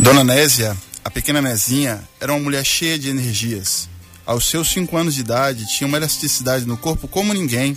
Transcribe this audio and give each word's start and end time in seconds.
Dona 0.00 0.24
Nésia, 0.24 0.74
a 1.04 1.10
pequena 1.10 1.42
Nezinha, 1.42 2.02
era 2.18 2.32
uma 2.32 2.40
mulher 2.40 2.64
cheia 2.64 2.98
de 2.98 3.10
energias. 3.10 3.86
Aos 4.24 4.46
seus 4.46 4.70
cinco 4.70 4.96
anos 4.96 5.14
de 5.14 5.20
idade, 5.20 5.68
tinha 5.68 5.86
uma 5.86 5.98
elasticidade 5.98 6.64
no 6.64 6.76
corpo 6.76 7.06
como 7.06 7.34
ninguém. 7.34 7.76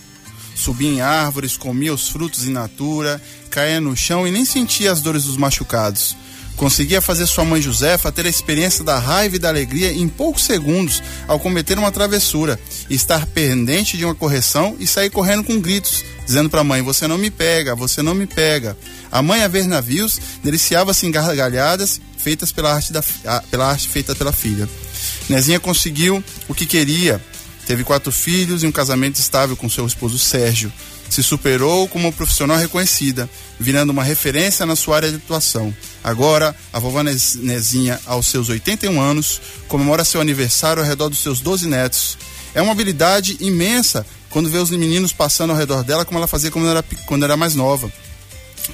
Subia 0.55 0.89
em 0.89 1.01
árvores, 1.01 1.57
comia 1.57 1.93
os 1.93 2.07
frutos 2.07 2.47
in 2.47 2.51
natura, 2.51 3.21
caía 3.49 3.81
no 3.81 3.95
chão 3.95 4.25
e 4.25 4.31
nem 4.31 4.45
sentia 4.45 4.91
as 4.91 5.01
dores 5.01 5.25
dos 5.25 5.35
machucados. 5.35 6.15
Conseguia 6.55 7.01
fazer 7.01 7.25
sua 7.25 7.43
mãe 7.43 7.61
Josefa 7.61 8.11
ter 8.11 8.25
a 8.25 8.29
experiência 8.29 8.83
da 8.83 8.99
raiva 8.99 9.35
e 9.35 9.39
da 9.39 9.49
alegria 9.49 9.91
em 9.91 10.07
poucos 10.07 10.43
segundos 10.43 11.01
ao 11.27 11.39
cometer 11.39 11.77
uma 11.77 11.91
travessura, 11.91 12.59
estar 12.89 13.25
pendente 13.25 13.97
de 13.97 14.05
uma 14.05 14.15
correção 14.15 14.77
e 14.79 14.85
sair 14.85 15.09
correndo 15.09 15.43
com 15.43 15.59
gritos, 15.59 16.05
dizendo 16.25 16.49
para 16.49 16.61
a 16.61 16.63
mãe: 16.63 16.81
Você 16.81 17.07
não 17.07 17.17
me 17.17 17.31
pega, 17.31 17.75
você 17.75 18.01
não 18.01 18.13
me 18.13 18.27
pega. 18.27 18.77
A 19.11 19.21
mãe, 19.21 19.43
a 19.43 19.47
ver 19.47 19.67
navios, 19.67 20.19
deliciava-se 20.43 21.05
em 21.05 21.11
gargalhadas 21.11 21.99
feitas 22.23 22.51
pela 22.51 22.73
arte, 22.73 22.93
da, 22.93 23.03
pela 23.51 23.69
arte 23.69 23.89
feita 23.89 24.15
pela 24.15 24.31
filha. 24.31 24.67
Nezinha 25.29 25.59
conseguiu 25.59 26.23
o 26.47 26.55
que 26.55 26.65
queria. 26.65 27.21
Teve 27.67 27.83
quatro 27.83 28.11
filhos 28.11 28.63
e 28.63 28.67
um 28.67 28.71
casamento 28.71 29.19
estável 29.19 29.55
com 29.55 29.69
seu 29.69 29.85
esposo 29.85 30.17
Sérgio. 30.17 30.71
Se 31.09 31.21
superou 31.21 31.87
como 31.87 32.11
profissional 32.11 32.57
reconhecida, 32.57 33.29
virando 33.59 33.91
uma 33.91 34.03
referência 34.03 34.65
na 34.65 34.75
sua 34.75 34.95
área 34.95 35.09
de 35.09 35.17
atuação. 35.17 35.73
Agora, 36.03 36.55
a 36.71 36.79
vovó 36.79 37.03
Nezinha, 37.03 37.99
aos 38.05 38.27
seus 38.27 38.49
81 38.49 38.99
anos, 38.99 39.39
comemora 39.67 40.03
seu 40.03 40.19
aniversário 40.19 40.81
ao 40.81 40.87
redor 40.87 41.09
dos 41.09 41.19
seus 41.19 41.39
12 41.39 41.67
netos. 41.67 42.17
É 42.55 42.61
uma 42.61 42.71
habilidade 42.71 43.37
imensa 43.39 44.05
quando 44.29 44.49
vê 44.49 44.57
os 44.57 44.71
meninos 44.71 45.13
passando 45.13 45.51
ao 45.51 45.57
redor 45.57 45.83
dela, 45.83 46.03
como 46.03 46.17
ela 46.17 46.27
fazia 46.27 46.49
quando 46.49 46.67
era, 46.67 46.83
quando 47.05 47.23
era 47.23 47.37
mais 47.37 47.53
nova. 47.53 47.91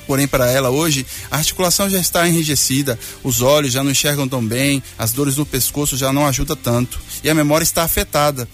Porém, 0.05 0.27
para 0.27 0.49
ela 0.49 0.69
hoje, 0.69 1.05
a 1.29 1.37
articulação 1.37 1.89
já 1.89 1.99
está 1.99 2.27
enrijecida, 2.27 2.99
os 3.23 3.41
olhos 3.41 3.73
já 3.73 3.83
não 3.83 3.91
enxergam 3.91 4.27
tão 4.27 4.45
bem, 4.45 4.81
as 4.97 5.11
dores 5.11 5.37
no 5.37 5.45
pescoço 5.45 5.97
já 5.97 6.11
não 6.11 6.27
ajudam 6.27 6.55
tanto 6.55 6.99
e 7.23 7.29
a 7.29 7.35
memória 7.35 7.63
está 7.63 7.83
afetada. 7.83 8.47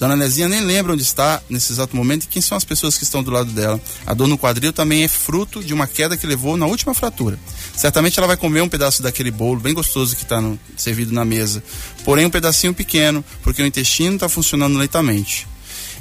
Dona 0.00 0.16
Nezinha 0.16 0.48
nem 0.48 0.62
lembra 0.62 0.94
onde 0.94 1.02
está 1.02 1.42
nesse 1.50 1.74
exato 1.74 1.94
momento 1.94 2.24
e 2.24 2.26
quem 2.26 2.40
são 2.40 2.56
as 2.56 2.64
pessoas 2.64 2.96
que 2.96 3.04
estão 3.04 3.22
do 3.22 3.30
lado 3.30 3.52
dela. 3.52 3.78
A 4.06 4.14
dor 4.14 4.28
no 4.28 4.38
quadril 4.38 4.72
também 4.72 5.04
é 5.04 5.08
fruto 5.08 5.62
de 5.62 5.74
uma 5.74 5.86
queda 5.86 6.16
que 6.16 6.26
levou 6.26 6.56
na 6.56 6.64
última 6.64 6.94
fratura. 6.94 7.38
Certamente 7.76 8.18
ela 8.18 8.26
vai 8.26 8.38
comer 8.38 8.62
um 8.62 8.68
pedaço 8.68 9.02
daquele 9.02 9.30
bolo 9.30 9.60
bem 9.60 9.74
gostoso 9.74 10.16
que 10.16 10.22
está 10.22 10.42
servido 10.74 11.12
na 11.12 11.22
mesa, 11.22 11.62
porém 12.02 12.24
um 12.24 12.30
pedacinho 12.30 12.72
pequeno, 12.72 13.22
porque 13.42 13.62
o 13.62 13.66
intestino 13.66 14.14
está 14.14 14.26
funcionando 14.26 14.78
lentamente. 14.78 15.46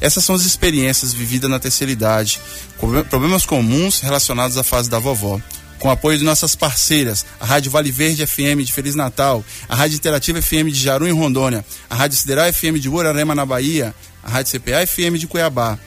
Essas 0.02 0.23
são 0.23 0.36
as 0.36 0.45
experiências 0.45 1.14
vividas 1.14 1.50
na 1.50 1.59
terceira 1.59 1.92
idade, 1.92 2.39
problemas 3.09 3.45
comuns 3.45 4.00
relacionados 4.00 4.58
à 4.58 4.64
fase 4.64 4.89
da 4.89 5.00
vovó. 5.00 5.39
Com 5.78 5.88
o 5.88 5.91
apoio 5.91 6.17
de 6.17 6.25
nossas 6.25 6.56
parceiras, 6.56 7.25
a 7.39 7.45
Rádio 7.45 7.72
Vale 7.72 7.89
Verde 7.89 8.25
FM 8.28 8.66
de 8.66 8.73
Feliz 8.73 8.95
Natal, 8.95 9.44
a 9.67 9.75
Rádio 9.75 9.95
Interativa 9.95 10.41
FM 10.41 10.67
de 10.67 10.80
Jaru 10.80 11.08
em 11.08 11.14
Rondônia, 11.14 11.66
a 11.89 11.95
Rádio 11.95 12.17
Sideral 12.17 12.52
FM 12.52 12.80
de 12.80 12.89
Urarema 12.89 13.33
na 13.33 13.45
Bahia, 13.45 13.95
a 14.22 14.30
Rádio 14.30 14.59
CPA 14.59 14.86
FM 14.86 15.17
de 15.17 15.25
Cuiabá, 15.25 15.80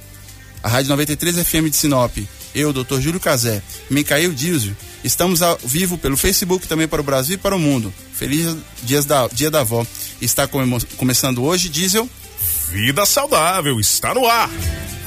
a 0.62 0.69
Rádio 0.69 0.88
93 0.91 1.36
FM 1.47 1.69
de 1.69 1.76
Sinop, 1.76 2.16
eu, 2.54 2.72
Dr. 2.72 3.00
Júlio 3.00 3.20
Cazé, 3.20 3.62
Micael 3.91 4.32
Dízio, 4.32 4.74
estamos 5.04 5.42
ao 5.42 5.58
vivo 5.62 5.98
pelo 5.98 6.16
Facebook 6.16 6.66
também 6.66 6.88
para 6.88 7.00
o 7.00 7.04
Brasil 7.04 7.34
e 7.34 7.38
para 7.38 7.56
o 7.56 7.58
mundo. 7.58 7.92
Feliz 8.14 8.56
Dias 8.82 9.04
da, 9.04 9.26
Dia 9.28 9.50
da 9.50 9.60
Avó. 9.60 9.86
Está 10.20 10.48
começando 10.97 11.42
hoje, 11.42 11.69
Diesel. 11.69 12.08
Vida 12.73 13.05
Saudável 13.05 13.78
está 13.78 14.15
no 14.15 14.27
ar. 14.27 14.48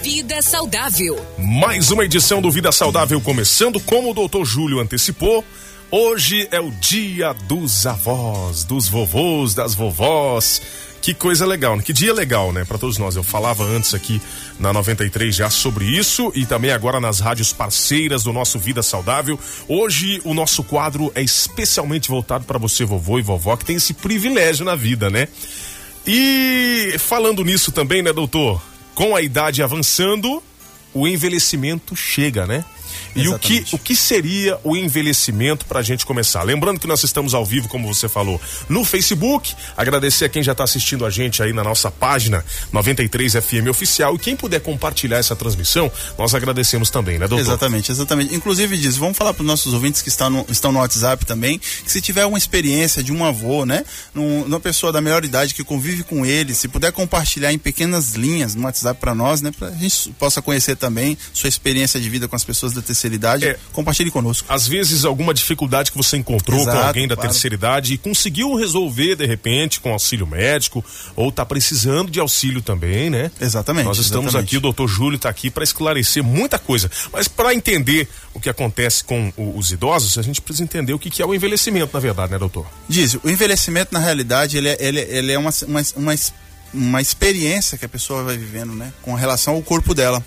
Vida 0.03 0.39
Saudável. 0.39 1.19
Mais 1.35 1.89
uma 1.89 2.05
edição 2.05 2.39
do 2.39 2.51
Vida 2.51 2.71
Saudável 2.71 3.19
começando, 3.19 3.79
como 3.79 4.11
o 4.11 4.13
doutor 4.13 4.45
Júlio 4.45 4.79
antecipou. 4.79 5.43
Hoje 5.89 6.47
é 6.51 6.59
o 6.59 6.69
dia 6.69 7.33
dos 7.33 7.87
avós, 7.87 8.63
dos 8.63 8.87
vovôs, 8.87 9.55
das 9.55 9.73
vovós. 9.73 10.61
Que 11.01 11.11
coisa 11.15 11.43
legal, 11.43 11.75
né? 11.75 11.81
que 11.81 11.91
dia 11.91 12.13
legal, 12.13 12.51
né, 12.51 12.63
para 12.63 12.77
todos 12.77 12.99
nós. 12.99 13.15
Eu 13.15 13.23
falava 13.23 13.63
antes 13.63 13.95
aqui 13.95 14.21
na 14.59 14.71
93 14.71 15.35
já 15.35 15.49
sobre 15.49 15.85
isso 15.85 16.31
e 16.35 16.45
também 16.45 16.69
agora 16.69 17.01
nas 17.01 17.19
rádios 17.19 17.51
parceiras 17.51 18.23
do 18.23 18.31
nosso 18.31 18.59
Vida 18.59 18.83
Saudável. 18.83 19.39
Hoje 19.67 20.21
o 20.23 20.35
nosso 20.35 20.63
quadro 20.63 21.11
é 21.15 21.23
especialmente 21.23 22.09
voltado 22.09 22.45
para 22.45 22.59
você, 22.59 22.85
vovô 22.85 23.17
e 23.17 23.23
vovó, 23.23 23.57
que 23.57 23.65
tem 23.65 23.77
esse 23.77 23.95
privilégio 23.95 24.63
na 24.63 24.75
vida, 24.75 25.09
né? 25.09 25.27
E 26.07 26.95
falando 26.99 27.43
nisso 27.43 27.71
também, 27.71 28.01
né, 28.01 28.13
doutor? 28.13 28.61
Com 28.93 29.15
a 29.15 29.21
idade 29.21 29.63
avançando, 29.63 30.41
o 30.93 31.07
envelhecimento 31.07 31.95
chega, 31.95 32.45
né? 32.45 32.63
E 33.15 33.27
o 33.29 33.39
que, 33.39 33.65
o 33.71 33.79
que 33.79 33.95
seria 33.95 34.59
o 34.63 34.75
envelhecimento 34.75 35.65
para 35.65 35.79
a 35.79 35.83
gente 35.83 36.05
começar? 36.05 36.43
Lembrando 36.43 36.79
que 36.79 36.87
nós 36.87 37.03
estamos 37.03 37.33
ao 37.33 37.45
vivo, 37.45 37.67
como 37.69 37.91
você 37.91 38.09
falou, 38.09 38.39
no 38.67 38.83
Facebook. 38.83 39.53
Agradecer 39.77 40.25
a 40.25 40.29
quem 40.29 40.43
já 40.43 40.51
está 40.51 40.65
assistindo 40.65 41.05
a 41.05 41.09
gente 41.09 41.41
aí 41.41 41.53
na 41.53 41.63
nossa 41.63 41.89
página 41.89 42.43
93 42.71 43.33
FM 43.33 43.69
Oficial. 43.69 44.15
E 44.15 44.19
quem 44.19 44.35
puder 44.35 44.59
compartilhar 44.59 45.17
essa 45.17 45.35
transmissão, 45.35 45.89
nós 46.17 46.35
agradecemos 46.35 46.89
também, 46.89 47.17
né, 47.17 47.27
doutor? 47.27 47.41
Exatamente, 47.41 47.91
exatamente. 47.91 48.35
Inclusive, 48.35 48.77
diz, 48.77 48.97
vamos 48.97 49.17
falar 49.17 49.33
para 49.33 49.41
os 49.41 49.47
nossos 49.47 49.73
ouvintes 49.73 50.01
que 50.01 50.09
estão 50.09 50.29
no, 50.29 50.45
estão 50.49 50.71
no 50.71 50.79
WhatsApp 50.79 51.25
também, 51.25 51.57
que 51.59 51.91
se 51.91 52.01
tiver 52.01 52.25
uma 52.25 52.37
experiência 52.37 53.01
de 53.01 53.13
um 53.13 53.23
avô, 53.23 53.65
né? 53.65 53.85
Num, 54.13 54.43
uma 54.43 54.59
pessoa 54.59 54.91
da 54.91 54.99
melhor 54.99 55.23
idade 55.23 55.53
que 55.53 55.63
convive 55.63 56.03
com 56.03 56.25
ele, 56.25 56.53
se 56.53 56.67
puder 56.67 56.91
compartilhar 56.91 57.53
em 57.53 57.57
pequenas 57.57 58.13
linhas 58.13 58.55
no 58.55 58.63
WhatsApp 58.63 58.99
para 58.99 59.15
nós, 59.15 59.41
né? 59.41 59.51
Para 59.57 59.69
a 59.69 59.71
gente 59.71 60.09
possa 60.19 60.41
conhecer 60.41 60.75
também 60.75 61.17
sua 61.33 61.47
experiência 61.47 61.99
de 61.99 62.09
vida 62.09 62.27
com 62.27 62.35
as 62.35 62.43
pessoas 62.43 62.73
da 62.73 62.81
terceira 62.81 63.04
terceira 63.05 63.15
idade, 63.15 63.45
é, 63.45 63.57
compartilhe 63.71 64.11
conosco. 64.11 64.45
Às 64.51 64.67
vezes, 64.67 65.05
alguma 65.05 65.33
dificuldade 65.33 65.91
que 65.91 65.97
você 65.97 66.17
encontrou 66.17 66.59
Exato, 66.59 66.77
com 66.77 66.87
alguém 66.87 67.07
da 67.07 67.15
claro. 67.15 67.29
terceira 67.29 67.55
idade 67.55 67.93
e 67.93 67.97
conseguiu 67.97 68.55
resolver 68.55 69.15
de 69.15 69.25
repente 69.25 69.79
com 69.79 69.91
auxílio 69.91 70.25
médico 70.25 70.83
ou 71.15 71.29
está 71.29 71.45
precisando 71.45 72.11
de 72.11 72.19
auxílio 72.19 72.61
também, 72.61 73.09
né? 73.09 73.31
Exatamente. 73.39 73.85
Nós 73.85 73.97
estamos 73.97 74.27
exatamente. 74.27 74.47
aqui, 74.47 74.57
o 74.57 74.61
doutor 74.61 74.87
Júlio 74.87 75.15
está 75.15 75.29
aqui 75.29 75.49
para 75.49 75.63
esclarecer 75.63 76.23
muita 76.23 76.57
coisa. 76.57 76.89
Mas 77.11 77.27
para 77.27 77.53
entender 77.53 78.07
o 78.33 78.39
que 78.39 78.49
acontece 78.49 79.03
com 79.03 79.31
o, 79.37 79.57
os 79.57 79.71
idosos, 79.71 80.17
a 80.17 80.21
gente 80.21 80.41
precisa 80.41 80.63
entender 80.63 80.93
o 80.93 80.99
que, 80.99 81.09
que, 81.09 81.21
é 81.21 81.25
o 81.25 81.33
envelhecimento, 81.33 81.91
na 81.93 81.99
verdade, 81.99 82.31
né, 82.31 82.37
doutor? 82.37 82.65
Diz, 82.87 83.17
o 83.23 83.29
envelhecimento, 83.29 83.93
na 83.93 83.99
realidade, 83.99 84.57
ele 84.57 84.69
é, 84.69 84.77
ele, 84.79 84.99
ele 84.99 85.31
é 85.31 85.37
uma, 85.37 85.51
uma, 85.67 85.81
uma 85.95 86.13
uma 86.75 87.01
experiência 87.01 87.77
que 87.77 87.85
a 87.85 87.89
pessoa 87.89 88.23
vai 88.23 88.37
vivendo, 88.37 88.73
né, 88.73 88.91
com 89.01 89.13
relação 89.13 89.55
ao 89.55 89.61
corpo 89.61 89.93
dela. 89.93 90.23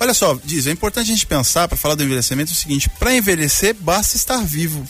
Olha 0.00 0.12
só, 0.12 0.38
diz, 0.44 0.66
é 0.66 0.70
importante 0.70 1.10
a 1.10 1.14
gente 1.14 1.26
pensar 1.26 1.68
para 1.68 1.76
falar 1.76 1.94
do 1.94 2.02
envelhecimento 2.02 2.52
o 2.52 2.54
seguinte: 2.54 2.90
para 2.98 3.14
envelhecer 3.14 3.74
basta 3.78 4.16
estar 4.16 4.42
vivo. 4.42 4.86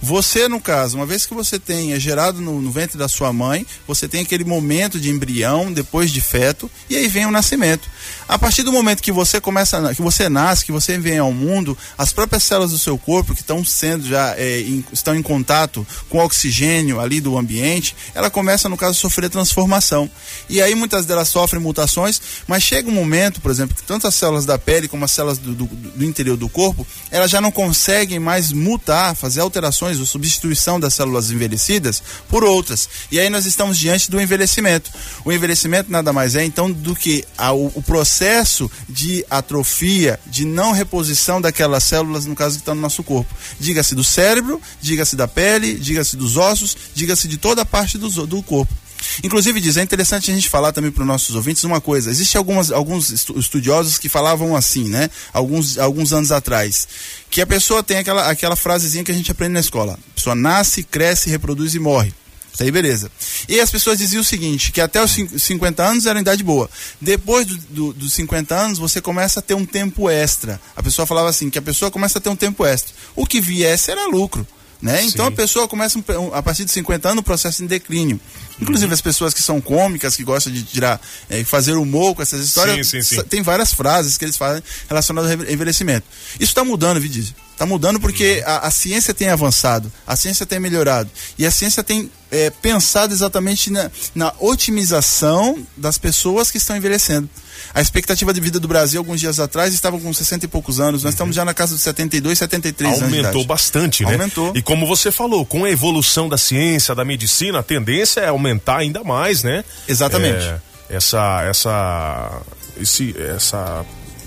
Você, 0.00 0.46
no 0.46 0.60
caso, 0.60 0.96
uma 0.96 1.06
vez 1.06 1.24
que 1.24 1.32
você 1.32 1.58
tenha 1.58 1.98
gerado 1.98 2.40
no, 2.40 2.60
no, 2.60 2.70
ventre 2.70 2.98
da 2.98 3.08
sua 3.08 3.32
mãe, 3.32 3.66
você 3.86 4.06
tem 4.06 4.20
aquele 4.20 4.44
momento 4.44 5.00
de 5.00 5.10
embrião, 5.10 5.72
depois 5.72 6.10
de 6.10 6.20
feto, 6.20 6.70
e 6.88 6.96
aí 6.96 7.08
vem 7.08 7.24
o 7.24 7.30
nascimento. 7.30 7.88
A 8.28 8.38
partir 8.38 8.62
do 8.62 8.70
momento 8.72 9.02
que 9.02 9.10
você 9.10 9.40
começa, 9.40 9.94
que 9.94 10.02
você 10.02 10.28
nasce, 10.28 10.66
que 10.66 10.72
você 10.72 10.98
vem 10.98 11.18
ao 11.18 11.32
mundo, 11.32 11.76
as 11.96 12.12
próprias 12.12 12.44
células 12.44 12.72
do 12.72 12.78
seu 12.78 12.98
corpo 12.98 13.34
que 13.34 13.40
estão 13.40 13.64
sendo 13.64 14.06
já 14.06 14.34
é, 14.36 14.60
em, 14.60 14.84
estão 14.92 15.14
em 15.14 15.22
contato 15.22 15.86
com 16.10 16.18
o 16.18 16.24
oxigênio 16.24 17.00
ali 17.00 17.20
do 17.20 17.38
ambiente, 17.38 17.96
ela 18.14 18.28
começa 18.28 18.68
no 18.68 18.76
caso 18.76 18.92
a 18.92 19.00
sofrer 19.00 19.30
transformação. 19.30 20.10
E 20.48 20.60
aí 20.60 20.74
muitas 20.74 21.06
delas 21.06 21.28
sofrem 21.28 21.62
mutações, 21.62 22.20
mas 22.46 22.62
chega 22.62 22.90
um 22.90 22.92
momento, 22.92 23.40
por 23.40 23.50
exemplo, 23.50 23.74
que 23.74 23.82
tanto 23.82 24.06
as 24.06 24.14
células 24.14 24.44
da 24.44 24.58
pele 24.58 24.88
como 24.88 25.04
as 25.04 25.10
células 25.10 25.38
do, 25.38 25.54
do, 25.54 25.64
do 25.66 26.04
interior 26.04 26.36
do 26.36 26.48
corpo, 26.48 26.86
elas 27.10 27.30
já 27.30 27.40
não 27.40 27.50
conseguem 27.50 28.18
mais 28.18 28.52
mutar, 28.52 29.16
fazer 29.16 29.40
alterações 29.40 29.85
ou 29.98 30.06
substituição 30.06 30.80
das 30.80 30.94
células 30.94 31.30
envelhecidas 31.30 32.02
por 32.28 32.44
outras. 32.44 32.88
E 33.10 33.20
aí 33.20 33.30
nós 33.30 33.46
estamos 33.46 33.78
diante 33.78 34.10
do 34.10 34.20
envelhecimento. 34.20 34.90
O 35.24 35.32
envelhecimento 35.32 35.90
nada 35.90 36.12
mais 36.12 36.34
é 36.34 36.44
então 36.44 36.70
do 36.70 36.94
que 36.94 37.24
a, 37.36 37.52
o, 37.52 37.82
processo 37.82 38.70
de 38.88 39.24
atrofia, 39.30 40.18
de 40.26 40.44
não 40.44 40.72
reposição 40.72 41.40
daquelas 41.40 41.84
células, 41.84 42.26
no 42.26 42.34
caso 42.34 42.56
que 42.56 42.62
estão 42.62 42.74
no 42.74 42.80
nosso 42.80 43.02
corpo. 43.02 43.32
Diga-se 43.58 43.94
do 43.94 44.04
cérebro, 44.04 44.60
diga-se 44.80 45.14
da 45.14 45.28
pele, 45.28 45.74
diga-se 45.74 46.16
dos 46.16 46.36
ossos, 46.36 46.76
diga-se 46.94 47.28
de 47.28 47.36
toda 47.36 47.62
a 47.62 47.66
parte 47.66 47.98
do, 47.98 48.08
do 48.26 48.42
corpo. 48.42 48.72
Inclusive, 49.22 49.60
diz, 49.60 49.76
é 49.76 49.82
interessante 49.82 50.30
a 50.30 50.34
gente 50.34 50.48
falar 50.48 50.72
também 50.72 50.90
para 50.90 51.02
os 51.02 51.06
nossos 51.06 51.34
ouvintes 51.34 51.64
uma 51.64 51.80
coisa. 51.80 52.10
Existem 52.10 52.38
algumas, 52.38 52.70
alguns 52.70 53.10
estudiosos 53.10 53.98
que 53.98 54.08
falavam 54.08 54.54
assim, 54.54 54.88
né? 54.88 55.10
Alguns, 55.32 55.78
alguns 55.78 56.12
anos 56.12 56.32
atrás. 56.32 56.86
Que 57.30 57.40
a 57.40 57.46
pessoa 57.46 57.82
tem 57.82 57.98
aquela, 57.98 58.30
aquela 58.30 58.56
frasezinha 58.56 59.04
que 59.04 59.10
a 59.10 59.14
gente 59.14 59.30
aprende 59.30 59.54
na 59.54 59.60
escola. 59.60 59.94
A 59.94 60.14
pessoa 60.14 60.34
nasce, 60.34 60.82
cresce, 60.82 61.30
reproduz 61.30 61.74
e 61.74 61.78
morre. 61.78 62.12
Isso 62.56 62.62
aí, 62.62 62.70
beleza. 62.70 63.10
E 63.50 63.60
as 63.60 63.70
pessoas 63.70 63.98
diziam 63.98 64.22
o 64.22 64.24
seguinte: 64.24 64.72
que 64.72 64.80
até 64.80 65.02
os 65.02 65.12
50 65.12 65.82
anos 65.82 66.06
era 66.06 66.18
idade 66.18 66.42
boa. 66.42 66.70
Depois 66.98 67.46
do, 67.46 67.56
do, 67.56 67.92
dos 67.92 68.14
50 68.14 68.54
anos, 68.54 68.78
você 68.78 68.98
começa 68.98 69.40
a 69.40 69.42
ter 69.42 69.52
um 69.52 69.66
tempo 69.66 70.08
extra. 70.08 70.58
A 70.74 70.82
pessoa 70.82 71.04
falava 71.04 71.28
assim: 71.28 71.50
que 71.50 71.58
a 71.58 71.62
pessoa 71.62 71.90
começa 71.90 72.16
a 72.16 72.20
ter 72.20 72.30
um 72.30 72.36
tempo 72.36 72.64
extra. 72.64 72.94
O 73.14 73.26
que 73.26 73.42
viesse 73.42 73.90
era 73.90 74.06
lucro. 74.06 74.46
Né? 74.80 75.04
Então 75.04 75.26
a 75.26 75.30
pessoa 75.30 75.66
começa 75.66 75.98
a 76.34 76.42
partir 76.42 76.64
de 76.64 76.70
50 76.70 77.08
anos 77.08 77.20
o 77.20 77.24
processo 77.24 77.64
em 77.64 77.66
declínio. 77.66 78.20
Inclusive 78.60 78.88
uhum. 78.88 78.94
as 78.94 79.00
pessoas 79.00 79.32
que 79.32 79.42
são 79.42 79.60
cômicas, 79.60 80.16
que 80.16 80.22
gostam 80.22 80.52
de 80.52 80.62
tirar, 80.62 81.00
é, 81.28 81.42
fazer 81.44 81.74
humor 81.74 82.14
com 82.14 82.22
essas 82.22 82.44
histórias, 82.44 82.86
sim, 82.86 83.02
sim, 83.02 83.16
sim. 83.16 83.22
tem 83.24 83.42
várias 83.42 83.72
frases 83.72 84.16
que 84.18 84.24
eles 84.24 84.36
fazem 84.36 84.62
relacionadas 84.88 85.30
ao 85.30 85.50
envelhecimento. 85.50 86.06
Isso 86.34 86.50
está 86.50 86.64
mudando, 86.64 87.00
Vidízio. 87.00 87.34
Está 87.56 87.64
mudando 87.64 87.98
porque 87.98 88.42
a, 88.44 88.66
a, 88.66 88.70
ciência 88.70 89.14
tem 89.14 89.30
avançado, 89.30 89.90
a 90.06 90.14
ciência 90.14 90.44
tem 90.44 90.60
melhorado. 90.60 91.08
E 91.38 91.46
a 91.46 91.50
ciência 91.50 91.82
tem 91.82 92.10
é, 92.30 92.50
pensado 92.50 93.14
exatamente 93.14 93.70
na, 93.70 93.90
na 94.14 94.30
otimização 94.40 95.66
das 95.74 95.96
pessoas 95.96 96.50
que 96.50 96.58
estão 96.58 96.76
envelhecendo. 96.76 97.26
A 97.72 97.80
expectativa 97.80 98.34
de 98.34 98.42
vida 98.42 98.60
do 98.60 98.68
Brasil, 98.68 99.00
alguns 99.00 99.20
dias 99.20 99.40
atrás, 99.40 99.72
estava 99.72 99.98
com 99.98 100.12
60 100.12 100.44
e 100.44 100.48
poucos 100.48 100.80
anos. 100.80 101.02
Nós 101.02 101.04
uhum. 101.04 101.10
estamos 101.14 101.34
já 101.34 101.46
na 101.46 101.54
casa 101.54 101.72
dos 101.72 101.82
72, 101.82 102.38
73 102.38 102.90
Aumentou 102.90 103.06
anos. 103.06 103.18
Aumentou 103.24 103.44
bastante, 103.46 104.04
né? 104.04 104.12
Aumentou. 104.12 104.52
E 104.54 104.60
como 104.60 104.86
você 104.86 105.10
falou, 105.10 105.46
com 105.46 105.64
a 105.64 105.70
evolução 105.70 106.28
da 106.28 106.36
ciência, 106.36 106.94
da 106.94 107.06
medicina, 107.06 107.60
a 107.60 107.62
tendência 107.62 108.20
é 108.20 108.28
aumentar 108.28 108.80
ainda 108.80 109.02
mais, 109.02 109.42
né? 109.42 109.64
Exatamente. 109.88 110.44
É, 110.44 110.60
essa. 110.90 111.42
essa. 111.48 112.42
Esse, 112.78 113.16
essa. 113.18 113.82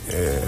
É, 0.07 0.41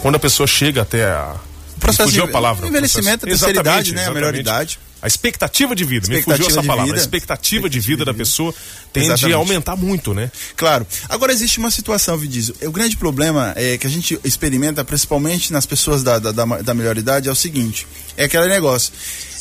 quando 0.00 0.14
a 0.14 0.18
pessoa 0.18 0.46
chega 0.46 0.80
até 0.80 1.04
a 1.04 1.36
processo 1.82 2.12
de 2.12 2.20
a 2.20 2.28
palavra, 2.28 2.66
envelhecimento, 2.66 3.26
processo, 3.26 3.44
a 3.44 3.46
terceira 3.46 3.60
idade, 3.60 3.94
né? 3.94 4.06
A 4.06 4.10
melhor 4.12 4.34
idade. 4.34 4.78
A 5.02 5.08
expectativa 5.08 5.74
de 5.74 5.84
vida, 5.84 6.04
expectativa 6.04 6.32
me 6.32 6.44
fugiu 6.44 6.58
essa 6.58 6.64
palavra. 6.64 6.84
Vida. 6.84 6.96
A 6.96 7.00
expectativa 7.00 7.68
de 7.68 7.80
vida 7.80 8.04
da 8.04 8.14
pessoa 8.14 8.54
tende 8.92 9.06
Exatamente. 9.06 9.34
a 9.34 9.36
aumentar 9.36 9.74
muito, 9.74 10.14
né? 10.14 10.30
Claro. 10.56 10.86
Agora 11.08 11.32
existe 11.32 11.58
uma 11.58 11.72
situação, 11.72 12.16
Vidizio. 12.16 12.54
O 12.62 12.70
grande 12.70 12.96
problema 12.96 13.52
é 13.56 13.76
que 13.76 13.86
a 13.86 13.90
gente 13.90 14.16
experimenta, 14.22 14.84
principalmente 14.84 15.52
nas 15.52 15.66
pessoas 15.66 16.04
da, 16.04 16.20
da, 16.20 16.30
da, 16.30 16.44
da 16.44 16.72
melhor 16.72 16.96
idade, 16.96 17.28
é 17.28 17.32
o 17.32 17.34
seguinte: 17.34 17.84
é 18.16 18.24
aquele 18.24 18.46
negócio. 18.46 18.92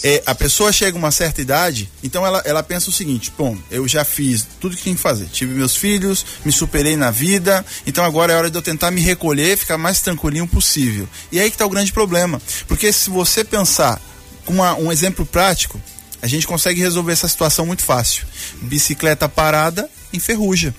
É, 0.04 0.24
a 0.26 0.34
pessoa 0.34 0.72
chega 0.72 0.98
a 0.98 1.00
uma 1.00 1.12
certa 1.12 1.42
idade, 1.42 1.88
então 2.04 2.26
ela, 2.26 2.42
ela 2.44 2.64
pensa 2.64 2.90
o 2.90 2.94
seguinte: 2.94 3.32
bom, 3.38 3.56
eu 3.70 3.88
já 3.88 4.04
fiz 4.04 4.48
tudo 4.60 4.76
que 4.76 4.82
tinha 4.82 4.96
que 4.96 5.02
fazer. 5.02 5.28
Tive 5.28 5.54
meus 5.54 5.76
filhos, 5.76 6.26
me 6.44 6.52
superei 6.52 6.96
na 6.96 7.12
vida, 7.12 7.64
então 7.86 8.04
agora 8.04 8.34
é 8.34 8.36
hora 8.36 8.50
de 8.50 8.58
eu 8.58 8.64
tentar 8.64 8.90
me 8.90 9.00
recolher, 9.02 9.56
ficar 9.58 9.78
mais 9.78 10.02
tranquilinho 10.02 10.48
possível. 10.48 11.08
E 11.32 11.40
aí 11.40 11.52
que 11.52 11.56
está 11.56 11.68
o 11.68 11.70
grande 11.70 11.94
problema. 11.94 12.42
Porque 12.68 12.92
se 12.92 13.12
você 13.12 13.44
pensar 13.44 14.02
com 14.46 14.54
uma, 14.54 14.76
um 14.76 14.92
exemplo 14.92 15.26
prático, 15.26 15.82
a 16.22 16.28
gente 16.28 16.46
consegue 16.46 16.80
resolver 16.82 17.12
essa 17.12 17.28
situação 17.28 17.66
muito 17.66 17.84
fácil. 17.84 18.26
Bicicleta 18.62 19.28
parada, 19.28 19.90
enferruja. 20.14 20.74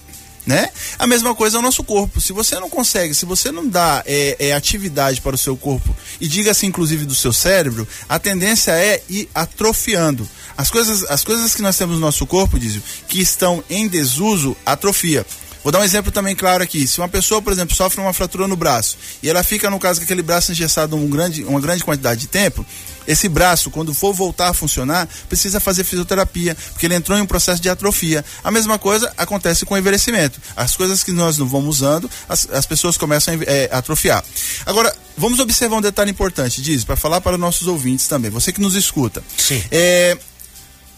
Né? 0.45 0.69
A 0.99 1.07
mesma 1.07 1.35
coisa 1.37 1.57
é 1.57 1.61
o 1.61 1.63
nosso 1.63 1.85
corpo. 1.85 2.21
Se 2.21 2.33
você 2.33 2.59
não 2.59 2.69
consegue, 2.69 3.15
se 3.15 3.25
você 3.25 3.53
não 3.53 3.69
dá 3.69 4.03
é, 4.05 4.37
é, 4.39 4.53
atividade 4.53 5.21
para 5.21 5.37
o 5.37 5.39
seu 5.39 5.57
corpo, 5.57 5.95
e 6.21 6.27
diga-se 6.27 6.67
inclusive 6.67 7.05
do 7.05 7.15
seu 7.15 7.33
cérebro, 7.33 7.87
a 8.09 8.19
tendência 8.19 8.73
é 8.73 9.03
ir 9.09 9.29
atrofiando. 9.33 10.29
As 10.57 10.69
coisas, 10.69 11.05
as 11.05 11.25
coisas 11.25 11.55
que 11.55 11.63
nós 11.63 11.77
temos 11.77 11.95
no 11.95 12.01
nosso 12.01 12.27
corpo, 12.27 12.59
Dizio, 12.59 12.83
que 13.09 13.21
estão 13.21 13.63
em 13.71 13.87
desuso, 13.87 14.57
atrofia. 14.67 15.25
Vou 15.63 15.71
dar 15.71 15.81
um 15.81 15.85
exemplo 15.85 16.11
também 16.11 16.35
claro 16.35 16.63
aqui. 16.63 16.87
Se 16.87 16.99
uma 16.99 17.09
pessoa, 17.09 17.41
por 17.41 17.53
exemplo, 17.53 17.75
sofre 17.75 18.01
uma 18.01 18.13
fratura 18.13 18.49
no 18.49 18.57
braço 18.57 18.99
e 19.23 19.29
ela 19.29 19.43
fica, 19.43 19.71
no 19.71 19.79
caso, 19.79 20.01
com 20.01 20.05
aquele 20.05 20.23
braço 20.23 20.53
engessado 20.53 20.97
um 20.97 21.09
grande, 21.09 21.45
uma 21.45 21.61
grande 21.61 21.85
quantidade 21.85 22.21
de 22.21 22.27
tempo, 22.27 22.67
esse 23.07 23.29
braço, 23.29 23.71
quando 23.71 23.93
for 23.93 24.13
voltar 24.13 24.49
a 24.49 24.55
funcionar, 24.55 25.09
precisa 25.29 25.61
fazer 25.61 25.85
fisioterapia, 25.85 26.57
porque 26.73 26.87
ele 26.87 26.95
entrou 26.95 27.19
em 27.19 27.23
um 27.23 27.27
processo 27.27 27.61
de 27.61 27.69
atrofia. 27.69 28.25
A 28.43 28.51
mesma 28.51 28.79
coisa 28.79 29.13
acontece 29.17 29.65
com 29.65 29.75
o 29.75 29.79
envelhecimento. 29.79 30.41
As 30.57 30.77
coisas 30.77 31.03
que 31.03 31.13
nós 31.13 31.39
não 31.39 31.47
vamos 31.47 31.77
usando, 31.77 32.11
as, 32.29 32.49
as 32.51 32.67
pessoas 32.67 32.97
começam 32.97 33.35
a 33.35 33.39
é, 33.45 33.69
atrofiar. 33.73 34.25
Agora, 34.65 34.95
vamos 35.17 35.41
observar 35.41 35.77
um 35.77 35.81
detalhe 35.81 36.11
importante, 36.11 36.63
diz, 36.63 36.85
para 36.85 36.97
falar 36.97 37.21
para 37.21 37.37
nossos 37.37 37.67
ouvintes 37.67 38.07
também, 38.07 38.31
você 38.31 38.53
que 38.53 38.61
nos 38.61 38.75
escuta. 38.75 39.23
Sim. 39.37 39.63
É, 39.71 40.17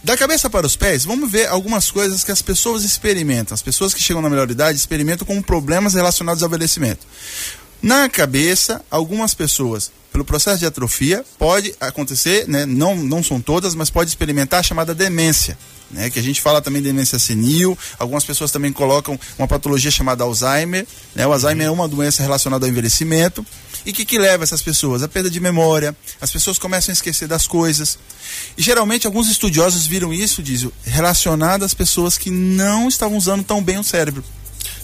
da 0.04 0.18
cabeça 0.18 0.50
para 0.50 0.66
os 0.66 0.76
pés, 0.76 1.06
vamos 1.06 1.32
ver 1.32 1.48
algumas 1.48 1.90
coisas 1.90 2.22
que 2.22 2.30
as 2.30 2.42
pessoas 2.42 2.84
experimentam. 2.84 3.54
As 3.54 3.62
pessoas 3.62 3.94
que 3.94 4.02
chegam 4.02 4.20
na 4.20 4.28
melhor 4.28 4.50
idade 4.50 4.76
experimentam 4.76 5.26
com 5.26 5.40
problemas 5.40 5.94
relacionados 5.94 6.42
ao 6.42 6.48
envelhecimento. 6.48 7.06
Na 7.82 8.06
cabeça, 8.06 8.84
algumas 8.90 9.32
pessoas, 9.32 9.90
pelo 10.12 10.22
processo 10.22 10.58
de 10.58 10.66
atrofia, 10.66 11.24
pode 11.38 11.74
acontecer, 11.80 12.46
né, 12.46 12.66
não, 12.66 12.94
não 12.96 13.22
são 13.22 13.40
todas, 13.40 13.74
mas 13.74 13.88
pode 13.88 14.10
experimentar 14.10 14.60
a 14.60 14.62
chamada 14.62 14.94
demência. 14.94 15.56
Né, 15.90 16.10
que 16.10 16.19
a 16.19 16.22
gente 16.22 16.40
fala 16.40 16.60
também 16.60 16.82
de 16.82 16.88
demência 16.88 17.19
senil, 17.19 17.78
algumas 17.98 18.25
pessoas 18.25 18.50
também 18.50 18.72
colocam 18.72 19.19
uma 19.38 19.46
patologia 19.46 19.90
chamada 19.90 20.25
Alzheimer. 20.25 20.86
Né, 21.14 21.26
o 21.26 21.32
Alzheimer 21.32 21.66
é 21.66 21.70
uma 21.70 21.86
doença 21.86 22.22
relacionada 22.22 22.66
ao 22.66 22.70
envelhecimento. 22.70 23.46
E 23.86 23.90
o 23.90 23.94
que, 23.94 24.04
que 24.04 24.19
leva 24.19 24.42
essas 24.42 24.62
pessoas? 24.62 25.02
A 25.02 25.08
perda 25.08 25.28
de 25.31 25.38
memória, 25.38 25.94
as 26.20 26.31
pessoas 26.31 26.58
começam 26.58 26.90
a 26.90 26.94
esquecer 26.94 27.28
das 27.28 27.46
coisas. 27.46 27.98
E 28.56 28.62
geralmente 28.62 29.06
alguns 29.06 29.31
estudiosos 29.31 29.86
viram 29.86 30.12
isso, 30.12 30.42
diz, 30.42 30.66
relacionado 30.84 31.64
às 31.64 31.75
pessoas 31.75 32.16
que 32.16 32.30
não 32.30 32.88
estavam 32.88 33.16
usando 33.16 33.44
tão 33.44 33.62
bem 33.62 33.78
o 33.78 33.84
cérebro. 33.84 34.25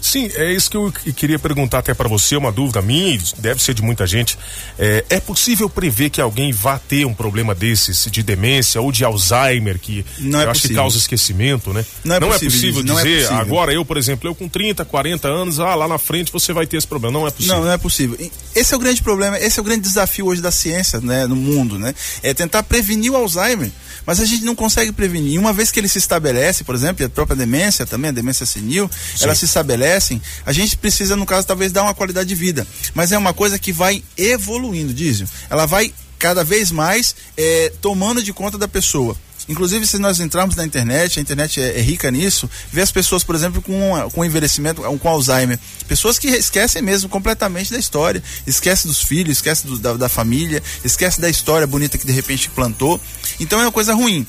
Sim, 0.01 0.31
é 0.35 0.53
isso 0.53 0.71
que 0.71 0.77
eu 0.77 0.93
queria 1.15 1.39
perguntar 1.39 1.79
até 1.79 1.95
para 1.95 2.09
você, 2.09 2.37
uma 2.37 2.51
dúvida 2.51 2.81
minha, 2.81 3.15
e 3.15 3.21
deve 3.39 3.63
ser 3.63 3.75
de 3.75 3.83
muita 3.83 4.07
gente. 4.07 4.39
É, 4.79 5.05
é, 5.11 5.21
possível 5.21 5.69
prever 5.69 6.11
que 6.11 6.21
alguém 6.21 6.53
vá 6.53 6.79
ter 6.79 7.05
um 7.05 7.15
problema 7.15 7.55
desses, 7.55 8.09
de 8.11 8.23
demência 8.23 8.81
ou 8.81 8.91
de 8.91 9.05
Alzheimer, 9.05 9.79
que 9.79 10.05
não 10.19 10.41
é 10.41 10.45
eu 10.45 10.51
acho 10.51 10.69
que 10.69 10.75
causa 10.75 10.97
esquecimento, 10.97 11.73
né? 11.73 11.85
Não 12.05 12.17
é 12.17 12.21
não 12.21 12.29
possível, 12.29 12.49
é 12.49 12.51
possível 12.51 12.83
dizer, 12.83 13.19
é 13.19 13.21
possível. 13.21 13.37
agora 13.37 13.73
eu, 13.73 13.85
por 13.85 13.97
exemplo, 13.97 14.29
eu 14.29 14.35
com 14.35 14.49
30, 14.49 14.85
40 14.85 15.29
anos, 15.29 15.61
ah, 15.61 15.75
lá 15.75 15.87
na 15.87 15.99
frente 15.99 16.33
você 16.33 16.53
vai 16.53 16.67
ter 16.67 16.77
esse 16.77 16.87
problema. 16.87 17.19
Não 17.19 17.27
é 17.27 17.31
possível. 17.31 17.57
Não, 17.57 17.65
não 17.65 17.73
é 17.73 17.79
possível. 17.79 18.31
Esse 18.55 18.75
é 18.75 18.77
o 18.77 18.81
grande 18.81 19.03
problema, 19.03 19.39
esse 19.39 19.59
é 19.59 19.63
o 19.63 19.65
grande 19.65 19.83
desafio 19.83 20.27
hoje 20.27 20.41
da 20.41 20.51
ciência, 20.51 21.01
né, 21.01 21.27
no 21.27 21.37
mundo, 21.37 21.79
né? 21.79 21.95
É 22.23 22.33
tentar 22.33 22.63
prevenir 22.63 23.13
o 23.13 23.17
Alzheimer 23.17 23.71
mas 24.07 24.21
a 24.21 24.25
gente 24.25 24.45
não 24.45 24.55
consegue 24.55 24.93
prevenir. 24.93 25.39
Uma 25.39 25.53
vez 25.53 25.71
que 25.71 25.81
ele 25.81 25.89
se 25.89 25.99
estabelece, 25.99 26.65
por 26.65 26.75
exemplo, 26.75 27.05
a 27.05 27.09
própria 27.09 27.37
demência 27.37 27.87
também, 27.87 28.11
a 28.11 28.13
demência 28.13 28.47
senil, 28.47 28.91
Sim. 29.17 29.25
elas 29.25 29.39
se 29.39 29.45
estabelecem, 29.45 30.21
a 30.45 30.53
gente 30.53 30.77
precisa, 30.77 31.17
no 31.17 31.27
caso, 31.27 31.47
talvez 31.47 31.73
dar 31.73 31.83
uma 31.83 31.95
qualidade 31.95 32.29
de 32.29 32.35
vida. 32.35 32.67
Mas 32.95 33.13
é 33.13 33.19
uma 33.19 33.33
coisa 33.33 33.59
que 33.59 33.73
vai 33.73 34.03
evoluindo, 34.17 34.93
Dízio. 34.93 35.29
Ela 35.49 35.67
vai 35.67 35.93
cada 36.19 36.45
vez 36.45 36.71
mais 36.71 37.15
é, 37.37 37.73
tomando 37.81 38.23
de 38.23 38.33
conta 38.33 38.59
da 38.59 38.69
pessoa. 38.69 39.17
Inclusive, 39.49 39.87
se 39.87 39.99
nós 39.99 40.21
entrarmos 40.21 40.57
na 40.57 40.65
internet, 40.65 41.19
a 41.19 41.23
internet 41.23 41.61
é, 41.61 41.79
é 41.79 41.83
rica 41.83 42.11
nisso, 42.11 42.49
vê 42.73 42.81
as 42.81 42.93
pessoas, 42.93 43.25
por 43.25 43.35
exemplo, 43.35 43.61
com, 43.61 43.93
com 44.13 44.25
envelhecimento, 44.25 44.83
com 44.83 45.09
Alzheimer. 45.09 45.59
Pessoas 45.89 46.19
que 46.19 46.29
esquecem 46.29 46.83
mesmo 46.83 47.09
completamente 47.09 47.73
da 47.73 47.79
história. 47.79 48.23
Esquece 48.47 48.87
dos 48.87 49.03
filhos, 49.03 49.39
esquece 49.39 49.67
do, 49.67 49.79
da, 49.79 49.95
da 49.95 50.09
família, 50.09 50.63
esquece 50.85 51.21
da 51.21 51.29
história 51.29 51.67
bonita 51.67 51.99
que 51.99 52.07
de 52.07 52.13
repente 52.13 52.51
plantou. 52.51 53.01
Então 53.39 53.61
é 53.61 53.65
uma 53.65 53.73
coisa 53.73 53.95
ruim. 53.95 54.27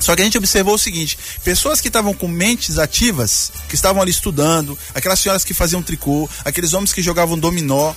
Só 0.00 0.14
que 0.14 0.22
a 0.22 0.24
gente 0.24 0.38
observou 0.38 0.74
o 0.74 0.78
seguinte: 0.78 1.18
pessoas 1.42 1.80
que 1.80 1.88
estavam 1.88 2.14
com 2.14 2.28
mentes 2.28 2.78
ativas, 2.78 3.50
que 3.68 3.74
estavam 3.74 4.00
ali 4.00 4.10
estudando, 4.10 4.78
aquelas 4.94 5.20
senhoras 5.20 5.44
que 5.44 5.52
faziam 5.52 5.82
tricô, 5.82 6.28
aqueles 6.44 6.72
homens 6.72 6.92
que 6.92 7.02
jogavam 7.02 7.38
dominó, 7.38 7.94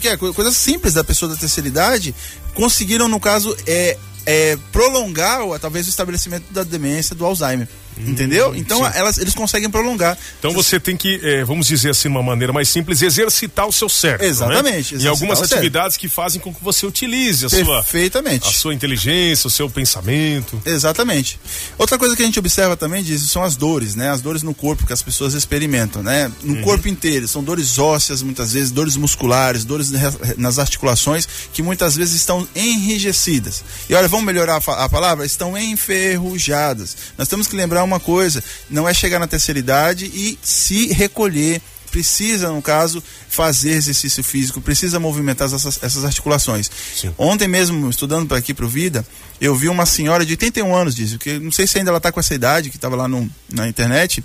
que 0.00 0.08
é 0.08 0.16
coisas 0.16 0.56
simples 0.56 0.94
da 0.94 1.02
pessoa 1.02 1.32
da 1.32 1.36
terceira 1.36 1.68
idade, 1.68 2.14
conseguiram, 2.54 3.08
no 3.08 3.18
caso, 3.18 3.56
é, 3.66 3.98
é, 4.26 4.56
prolongar 4.70 5.42
ou, 5.42 5.58
talvez 5.58 5.86
o 5.86 5.90
estabelecimento 5.90 6.44
da 6.50 6.62
demência, 6.62 7.14
do 7.14 7.24
Alzheimer. 7.24 7.68
Entendeu? 7.98 8.50
Hum, 8.50 8.56
então 8.56 8.86
elas, 8.86 9.18
eles 9.18 9.34
conseguem 9.34 9.70
prolongar. 9.70 10.16
Então 10.38 10.52
você 10.52 10.80
tem 10.80 10.96
que, 10.96 11.20
é, 11.22 11.44
vamos 11.44 11.66
dizer 11.66 11.90
assim, 11.90 12.08
de 12.08 12.08
uma 12.08 12.22
maneira 12.22 12.52
mais 12.52 12.68
simples, 12.68 13.02
exercitar 13.02 13.66
o 13.66 13.72
seu 13.72 13.88
cérebro. 13.88 14.26
Exatamente. 14.26 14.96
Né? 14.96 15.04
E 15.04 15.08
algumas 15.08 15.40
atividades 15.42 15.96
que 15.96 16.08
fazem 16.08 16.40
com 16.40 16.52
que 16.52 16.62
você 16.62 16.86
utilize 16.86 17.46
a 17.46 17.50
Perfeitamente. 17.50 18.44
sua, 18.44 18.50
a 18.50 18.54
sua 18.54 18.74
inteligência, 18.74 19.46
o 19.46 19.50
seu 19.50 19.68
pensamento. 19.68 20.60
Exatamente. 20.64 21.38
Outra 21.78 21.98
coisa 21.98 22.16
que 22.16 22.22
a 22.22 22.24
gente 22.24 22.38
observa 22.38 22.76
também, 22.76 23.02
diz, 23.02 23.22
são 23.30 23.42
as 23.42 23.56
dores, 23.56 23.94
né? 23.94 24.10
As 24.10 24.20
dores 24.20 24.42
no 24.42 24.54
corpo 24.54 24.86
que 24.86 24.92
as 24.92 25.02
pessoas 25.02 25.34
experimentam, 25.34 26.02
né? 26.02 26.30
No 26.42 26.54
uhum. 26.54 26.62
corpo 26.62 26.88
inteiro. 26.88 27.28
São 27.28 27.42
dores 27.42 27.78
ósseas, 27.78 28.22
muitas 28.22 28.52
vezes, 28.52 28.70
dores 28.70 28.96
musculares, 28.96 29.64
dores 29.64 29.90
nas 30.36 30.58
articulações, 30.58 31.28
que 31.52 31.62
muitas 31.62 31.96
vezes 31.96 32.14
estão 32.14 32.46
enrijecidas. 32.54 33.64
E 33.88 33.94
olha, 33.94 34.08
vamos 34.08 34.26
melhorar 34.26 34.62
a, 34.66 34.84
a 34.84 34.88
palavra? 34.88 35.24
Estão 35.24 35.56
enferrujadas. 35.56 36.96
Nós 37.16 37.28
temos 37.28 37.46
que 37.46 37.56
lembrar 37.56 37.81
uma 37.82 38.00
coisa, 38.00 38.42
não 38.70 38.88
é 38.88 38.94
chegar 38.94 39.18
na 39.18 39.26
terceira 39.26 39.58
idade 39.58 40.06
e 40.06 40.38
se 40.42 40.92
recolher 40.92 41.60
precisa, 41.92 42.50
no 42.50 42.62
caso, 42.62 43.02
fazer 43.28 43.72
exercício 43.72 44.24
físico, 44.24 44.62
precisa 44.62 44.98
movimentar 44.98 45.46
essas, 45.46 45.78
essas 45.82 46.04
articulações. 46.06 46.70
Sim. 46.96 47.14
Ontem 47.18 47.46
mesmo, 47.46 47.90
estudando 47.90 48.26
para 48.26 48.38
aqui 48.38 48.54
para 48.54 48.64
o 48.64 48.68
Vida, 48.68 49.06
eu 49.38 49.54
vi 49.54 49.68
uma 49.68 49.84
senhora 49.84 50.24
de 50.24 50.32
81 50.32 50.74
anos, 50.74 50.94
diz, 50.94 51.16
que 51.18 51.38
não 51.38 51.52
sei 51.52 51.66
se 51.66 51.76
ainda 51.76 51.90
ela 51.90 51.98
está 51.98 52.10
com 52.10 52.18
essa 52.18 52.34
idade, 52.34 52.70
que 52.70 52.76
estava 52.76 52.96
lá 52.96 53.06
no, 53.06 53.30
na 53.52 53.68
internet, 53.68 54.24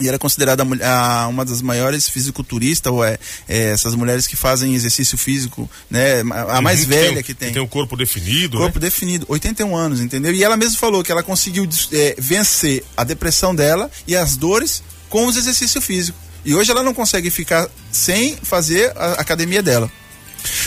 e 0.00 0.08
era 0.08 0.18
considerada 0.18 0.64
a, 0.82 1.28
uma 1.28 1.44
das 1.44 1.62
maiores 1.62 2.08
fisiculturistas, 2.08 2.92
ou 2.92 3.04
é, 3.04 3.16
é, 3.48 3.70
essas 3.70 3.94
mulheres 3.94 4.26
que 4.26 4.34
fazem 4.34 4.74
exercício 4.74 5.16
físico, 5.16 5.70
né? 5.88 6.20
A 6.48 6.60
mais 6.60 6.82
uhum, 6.82 6.88
velha 6.88 7.22
que 7.22 7.32
tem. 7.32 7.48
Que 7.48 7.54
tem 7.54 7.62
o 7.62 7.66
um 7.66 7.68
corpo 7.68 7.96
definido. 7.96 8.58
Corpo 8.58 8.80
né? 8.80 8.86
definido, 8.86 9.24
81 9.28 9.76
anos, 9.76 10.00
entendeu? 10.00 10.32
E 10.32 10.42
ela 10.42 10.56
mesma 10.56 10.76
falou 10.76 11.04
que 11.04 11.12
ela 11.12 11.22
conseguiu 11.22 11.68
é, 11.92 12.16
vencer 12.18 12.84
a 12.96 13.04
depressão 13.04 13.54
dela 13.54 13.90
e 14.06 14.16
as 14.16 14.36
dores 14.36 14.82
com 15.08 15.26
os 15.26 15.36
exercícios 15.36 15.84
físicos. 15.84 16.20
E 16.44 16.54
hoje 16.54 16.70
ela 16.70 16.82
não 16.82 16.92
consegue 16.92 17.30
ficar 17.30 17.68
sem 17.90 18.36
fazer 18.42 18.92
a 18.96 19.12
academia 19.12 19.62
dela. 19.62 19.90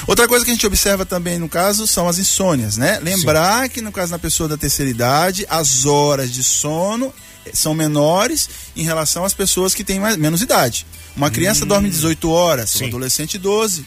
Outra 0.07 0.27
coisa 0.27 0.43
que 0.43 0.49
a 0.49 0.53
gente 0.53 0.65
observa 0.65 1.05
também 1.05 1.37
no 1.37 1.47
caso 1.47 1.85
são 1.85 2.07
as 2.07 2.17
insônias, 2.17 2.77
né? 2.77 2.99
Lembrar 3.01 3.63
Sim. 3.63 3.69
que 3.69 3.81
no 3.81 3.91
caso 3.91 4.11
da 4.11 4.17
pessoa 4.19 4.49
da 4.49 4.57
terceira 4.57 4.89
idade, 4.89 5.45
as 5.49 5.85
horas 5.85 6.31
de 6.31 6.43
sono 6.43 7.13
são 7.53 7.73
menores 7.73 8.49
em 8.75 8.83
relação 8.83 9.23
às 9.23 9.33
pessoas 9.33 9.73
que 9.73 9.83
têm 9.83 9.99
mais, 9.99 10.17
menos 10.17 10.41
idade. 10.41 10.85
Uma 11.15 11.31
criança 11.31 11.65
hum. 11.65 11.67
dorme 11.67 11.89
18 11.89 12.29
horas, 12.29 12.69
Sim. 12.69 12.85
um 12.85 12.87
adolescente 12.87 13.37
12. 13.37 13.85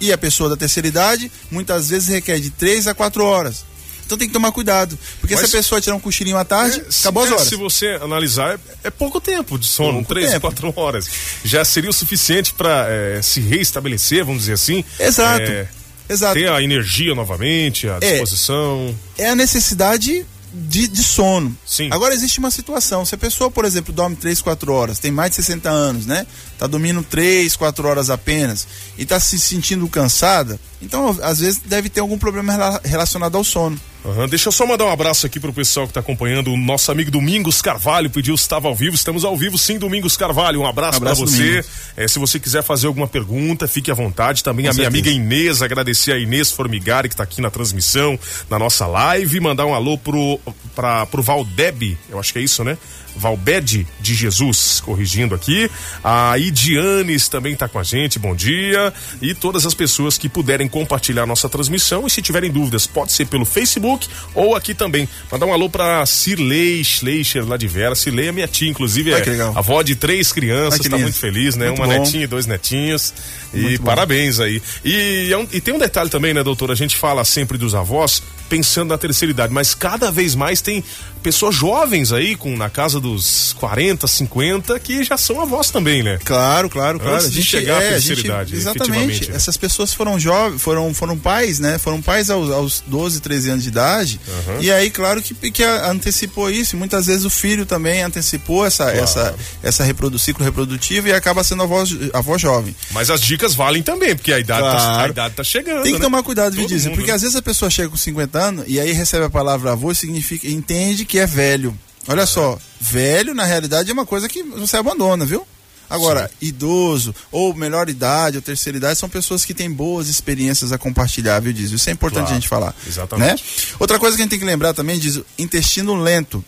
E 0.00 0.12
a 0.12 0.18
pessoa 0.18 0.48
da 0.48 0.56
terceira 0.56 0.88
idade, 0.88 1.30
muitas 1.50 1.90
vezes 1.90 2.08
requer 2.08 2.40
de 2.40 2.50
3 2.50 2.86
a 2.86 2.94
4 2.94 3.22
horas. 3.22 3.64
Então 4.06 4.18
tem 4.18 4.26
que 4.26 4.32
tomar 4.32 4.50
cuidado. 4.50 4.98
Porque 5.20 5.34
Mas, 5.34 5.48
se 5.48 5.56
a 5.56 5.58
pessoa 5.58 5.80
tirar 5.80 5.94
um 5.94 6.00
cochilinho 6.00 6.36
à 6.36 6.44
tarde, 6.44 6.80
é, 6.80 6.84
acabou 7.00 7.22
as 7.22 7.30
é, 7.30 7.32
horas. 7.34 7.48
Se 7.48 7.54
você 7.56 7.98
analisar, 8.02 8.54
é, 8.54 8.88
é 8.88 8.90
pouco 8.90 9.20
tempo 9.20 9.58
de 9.58 9.68
sono, 9.68 9.98
pouco 9.98 10.08
3, 10.14 10.30
tempo. 10.32 10.40
4 10.40 10.72
horas. 10.74 11.06
Já 11.44 11.64
seria 11.64 11.90
o 11.90 11.92
suficiente 11.92 12.52
para 12.54 12.86
é, 12.88 13.22
se 13.22 13.40
reestabelecer, 13.40 14.24
vamos 14.24 14.42
dizer 14.42 14.54
assim. 14.54 14.84
Exato. 14.98 15.42
É, 15.42 15.68
Exato. 16.10 16.34
Ter 16.34 16.50
a 16.50 16.60
energia 16.60 17.14
novamente, 17.14 17.88
a 17.88 18.00
disposição. 18.00 18.92
É, 19.16 19.28
a 19.28 19.36
necessidade 19.36 20.26
de, 20.52 20.88
de, 20.88 21.02
sono. 21.02 21.56
Sim. 21.66 21.88
Agora 21.90 22.14
existe 22.14 22.38
uma 22.38 22.50
situação, 22.50 23.04
se 23.04 23.14
a 23.14 23.18
pessoa, 23.18 23.50
por 23.50 23.64
exemplo, 23.64 23.92
dorme 23.92 24.16
3, 24.16 24.40
4 24.40 24.72
horas, 24.72 24.98
tem 24.98 25.10
mais 25.10 25.30
de 25.30 25.36
60 25.36 25.68
anos, 25.68 26.06
né? 26.06 26.26
Tá 26.58 26.66
dormindo 26.66 27.02
3, 27.02 27.54
4 27.56 27.88
horas 27.88 28.10
apenas 28.10 28.66
e 28.98 29.06
tá 29.06 29.18
se 29.20 29.38
sentindo 29.38 29.88
cansada, 29.88 30.58
então 30.80 31.16
às 31.22 31.38
vezes 31.38 31.60
deve 31.64 31.88
ter 31.88 32.00
algum 32.00 32.18
problema 32.18 32.80
relacionado 32.84 33.36
ao 33.36 33.44
sono. 33.44 33.80
Uhum. 34.04 34.26
Deixa 34.28 34.48
eu 34.48 34.52
só 34.52 34.66
mandar 34.66 34.86
um 34.86 34.90
abraço 34.90 35.26
aqui 35.26 35.38
pro 35.38 35.52
pessoal 35.52 35.86
que 35.86 35.92
tá 35.92 36.00
acompanhando. 36.00 36.52
O 36.52 36.56
nosso 36.56 36.90
amigo 36.90 37.10
Domingos 37.10 37.60
Carvalho 37.60 38.08
pediu 38.08 38.36
se 38.36 38.42
estava 38.42 38.68
ao 38.68 38.74
vivo. 38.74 38.94
Estamos 38.94 39.24
ao 39.24 39.36
vivo, 39.36 39.58
sim, 39.58 39.78
Domingos 39.78 40.16
Carvalho. 40.16 40.60
Um 40.60 40.66
abraço, 40.66 40.98
um 40.98 41.02
para 41.02 41.14
você. 41.14 41.64
É, 41.96 42.08
se 42.08 42.18
você 42.18 42.40
quiser 42.40 42.62
fazer 42.62 42.86
alguma 42.86 43.06
pergunta, 43.06 43.68
fique 43.68 43.90
à 43.90 43.94
vontade. 43.94 44.42
Também 44.42 44.64
Com 44.64 44.70
a 44.70 44.74
certeza. 44.74 44.90
minha 44.90 45.02
amiga 45.02 45.10
Inês, 45.10 45.60
agradecer 45.60 46.12
a 46.12 46.18
Inês 46.18 46.50
Formigari, 46.50 47.08
que 47.08 47.14
está 47.14 47.24
aqui 47.24 47.42
na 47.42 47.50
transmissão, 47.50 48.18
na 48.48 48.58
nossa 48.58 48.86
live. 48.86 49.38
Mandar 49.40 49.66
um 49.66 49.74
alô 49.74 49.98
pro, 49.98 50.40
pra, 50.74 51.04
pro 51.06 51.22
Valdeb, 51.22 51.98
eu 52.08 52.18
acho 52.18 52.32
que 52.32 52.38
é 52.38 52.42
isso, 52.42 52.64
né? 52.64 52.78
Valbede 53.16 53.86
de 54.00 54.14
Jesus, 54.14 54.80
corrigindo 54.80 55.34
aqui. 55.34 55.68
A 56.02 56.38
Idianes 56.38 57.28
também 57.28 57.52
está 57.52 57.68
com 57.68 57.78
a 57.78 57.82
gente, 57.82 58.18
bom 58.18 58.34
dia. 58.34 58.94
E 59.20 59.34
todas 59.34 59.66
as 59.66 59.74
pessoas 59.74 60.16
que 60.16 60.28
puderem 60.28 60.68
compartilhar 60.68 61.26
nossa 61.26 61.48
transmissão. 61.48 62.06
E 62.06 62.10
se 62.10 62.22
tiverem 62.22 62.50
dúvidas, 62.50 62.86
pode 62.86 63.12
ser 63.12 63.26
pelo 63.26 63.44
Facebook 63.44 63.89
ou 64.34 64.54
aqui 64.54 64.74
também. 64.74 65.08
Mandar 65.30 65.46
um 65.46 65.52
alô 65.52 65.68
para 65.68 66.04
Cirlei 66.06 66.82
Schleicher, 66.84 67.46
lá 67.46 67.56
de 67.56 67.66
Vera. 67.66 67.94
Cirlei 67.94 68.28
é 68.28 68.32
minha 68.32 68.48
tia, 68.48 68.68
inclusive, 68.68 69.12
é 69.12 69.22
avó 69.54 69.82
de 69.82 69.94
três 69.96 70.32
crianças, 70.32 70.80
está 70.84 70.98
muito 70.98 71.16
feliz, 71.16 71.56
né? 71.56 71.66
Muito 71.66 71.82
Uma 71.82 71.94
bom. 71.94 72.00
netinha 72.00 72.24
e 72.24 72.26
dois 72.26 72.46
netinhos. 72.46 73.14
Muito 73.52 73.70
e 73.70 73.78
bom. 73.78 73.84
parabéns 73.84 74.40
aí. 74.40 74.62
E, 74.84 75.32
é 75.32 75.56
e 75.56 75.60
tem 75.60 75.74
um 75.74 75.78
detalhe 75.78 76.10
também, 76.10 76.34
né, 76.34 76.42
doutor? 76.42 76.70
A 76.70 76.74
gente 76.74 76.96
fala 76.96 77.24
sempre 77.24 77.56
dos 77.56 77.74
avós 77.74 78.22
pensando 78.50 78.88
na 78.88 78.98
terceira 78.98 79.30
idade, 79.30 79.54
mas 79.54 79.74
cada 79.74 80.10
vez 80.10 80.34
mais 80.34 80.60
tem 80.60 80.84
pessoas 81.22 81.54
jovens 81.54 82.12
aí, 82.12 82.34
com 82.34 82.56
na 82.56 82.68
casa 82.68 82.98
dos 82.98 83.54
40, 83.60 84.06
50, 84.06 84.78
que 84.80 85.04
já 85.04 85.16
são 85.16 85.40
avós 85.40 85.70
também, 85.70 86.02
né? 86.02 86.18
Claro, 86.24 86.68
claro, 86.68 86.98
claro. 86.98 87.16
Antes 87.16 87.26
a 87.26 87.30
gente, 87.30 87.42
de 87.42 87.46
chegar 87.46 87.82
é, 87.82 87.86
à 87.86 87.90
terceira 87.90 88.16
gente, 88.16 88.26
idade. 88.26 88.56
Exatamente. 88.56 89.30
Né? 89.30 89.36
Essas 89.36 89.56
pessoas 89.56 89.94
foram 89.94 90.18
jovens, 90.18 90.60
foram, 90.60 90.92
foram 90.92 91.16
pais, 91.16 91.58
né? 91.60 91.78
Foram 91.78 92.02
pais 92.02 92.30
aos, 92.30 92.50
aos 92.50 92.82
12, 92.86 93.20
13 93.20 93.50
anos 93.50 93.62
de 93.62 93.68
idade. 93.68 94.20
Uhum. 94.26 94.62
E 94.62 94.72
aí, 94.72 94.90
claro 94.90 95.22
que, 95.22 95.34
que 95.50 95.62
antecipou 95.62 96.50
isso. 96.50 96.76
Muitas 96.76 97.06
vezes 97.06 97.24
o 97.24 97.30
filho 97.30 97.64
também 97.64 98.02
antecipou 98.02 98.66
essa, 98.66 98.84
claro. 98.84 98.98
essa, 98.98 99.34
essa 99.62 99.84
reprodu, 99.84 100.18
ciclo 100.18 100.44
reprodutivo 100.44 101.08
e 101.08 101.12
acaba 101.12 101.44
sendo 101.44 101.62
avó, 101.62 101.84
avó 102.12 102.38
jovem. 102.38 102.74
Mas 102.92 103.10
as 103.10 103.20
dicas 103.20 103.54
valem 103.54 103.82
também, 103.82 104.16
porque 104.16 104.32
a 104.32 104.38
idade, 104.38 104.62
claro. 104.62 104.78
tá, 104.78 105.02
a 105.02 105.08
idade 105.08 105.34
tá 105.34 105.44
chegando. 105.44 105.82
Tem 105.82 105.92
que 105.92 105.98
né? 105.98 106.04
tomar 106.04 106.22
cuidado, 106.22 106.56
Vidízio, 106.56 106.92
porque 106.92 107.10
né? 107.10 107.14
às 107.14 107.22
vezes 107.22 107.36
a 107.36 107.42
pessoa 107.42 107.70
chega 107.70 107.90
com 107.90 107.96
50 107.96 108.39
e 108.66 108.80
aí 108.80 108.92
recebe 108.92 109.24
a 109.24 109.30
palavra 109.30 109.72
avô 109.72 109.94
significa, 109.94 110.48
entende 110.48 111.04
que 111.04 111.18
é 111.18 111.26
velho. 111.26 111.76
Olha 112.08 112.26
só, 112.26 112.58
velho 112.80 113.34
na 113.34 113.44
realidade 113.44 113.90
é 113.90 113.92
uma 113.92 114.06
coisa 114.06 114.28
que 114.28 114.42
você 114.42 114.76
abandona, 114.76 115.24
viu? 115.24 115.46
Agora, 115.90 116.28
Sim. 116.28 116.46
idoso, 116.46 117.12
ou 117.32 117.52
melhor 117.52 117.88
idade, 117.88 118.36
ou 118.36 118.42
terceira 118.42 118.78
idade, 118.78 118.98
são 118.98 119.08
pessoas 119.08 119.44
que 119.44 119.52
têm 119.52 119.68
boas 119.68 120.06
experiências 120.06 120.70
a 120.70 120.78
compartilhar, 120.78 121.40
viu, 121.40 121.52
Diz? 121.52 121.72
Isso 121.72 121.90
é 121.90 121.92
importante 121.92 122.26
claro, 122.26 122.30
a 122.30 122.34
gente 122.34 122.48
falar. 122.48 122.74
Exatamente. 122.86 123.42
Né? 123.42 123.74
Outra 123.78 123.98
coisa 123.98 124.16
que 124.16 124.22
a 124.22 124.24
gente 124.24 124.30
tem 124.30 124.38
que 124.38 124.44
lembrar 124.44 124.72
também, 124.72 125.00
diz, 125.00 125.20
intestino 125.36 125.96
lento. 125.96 126.44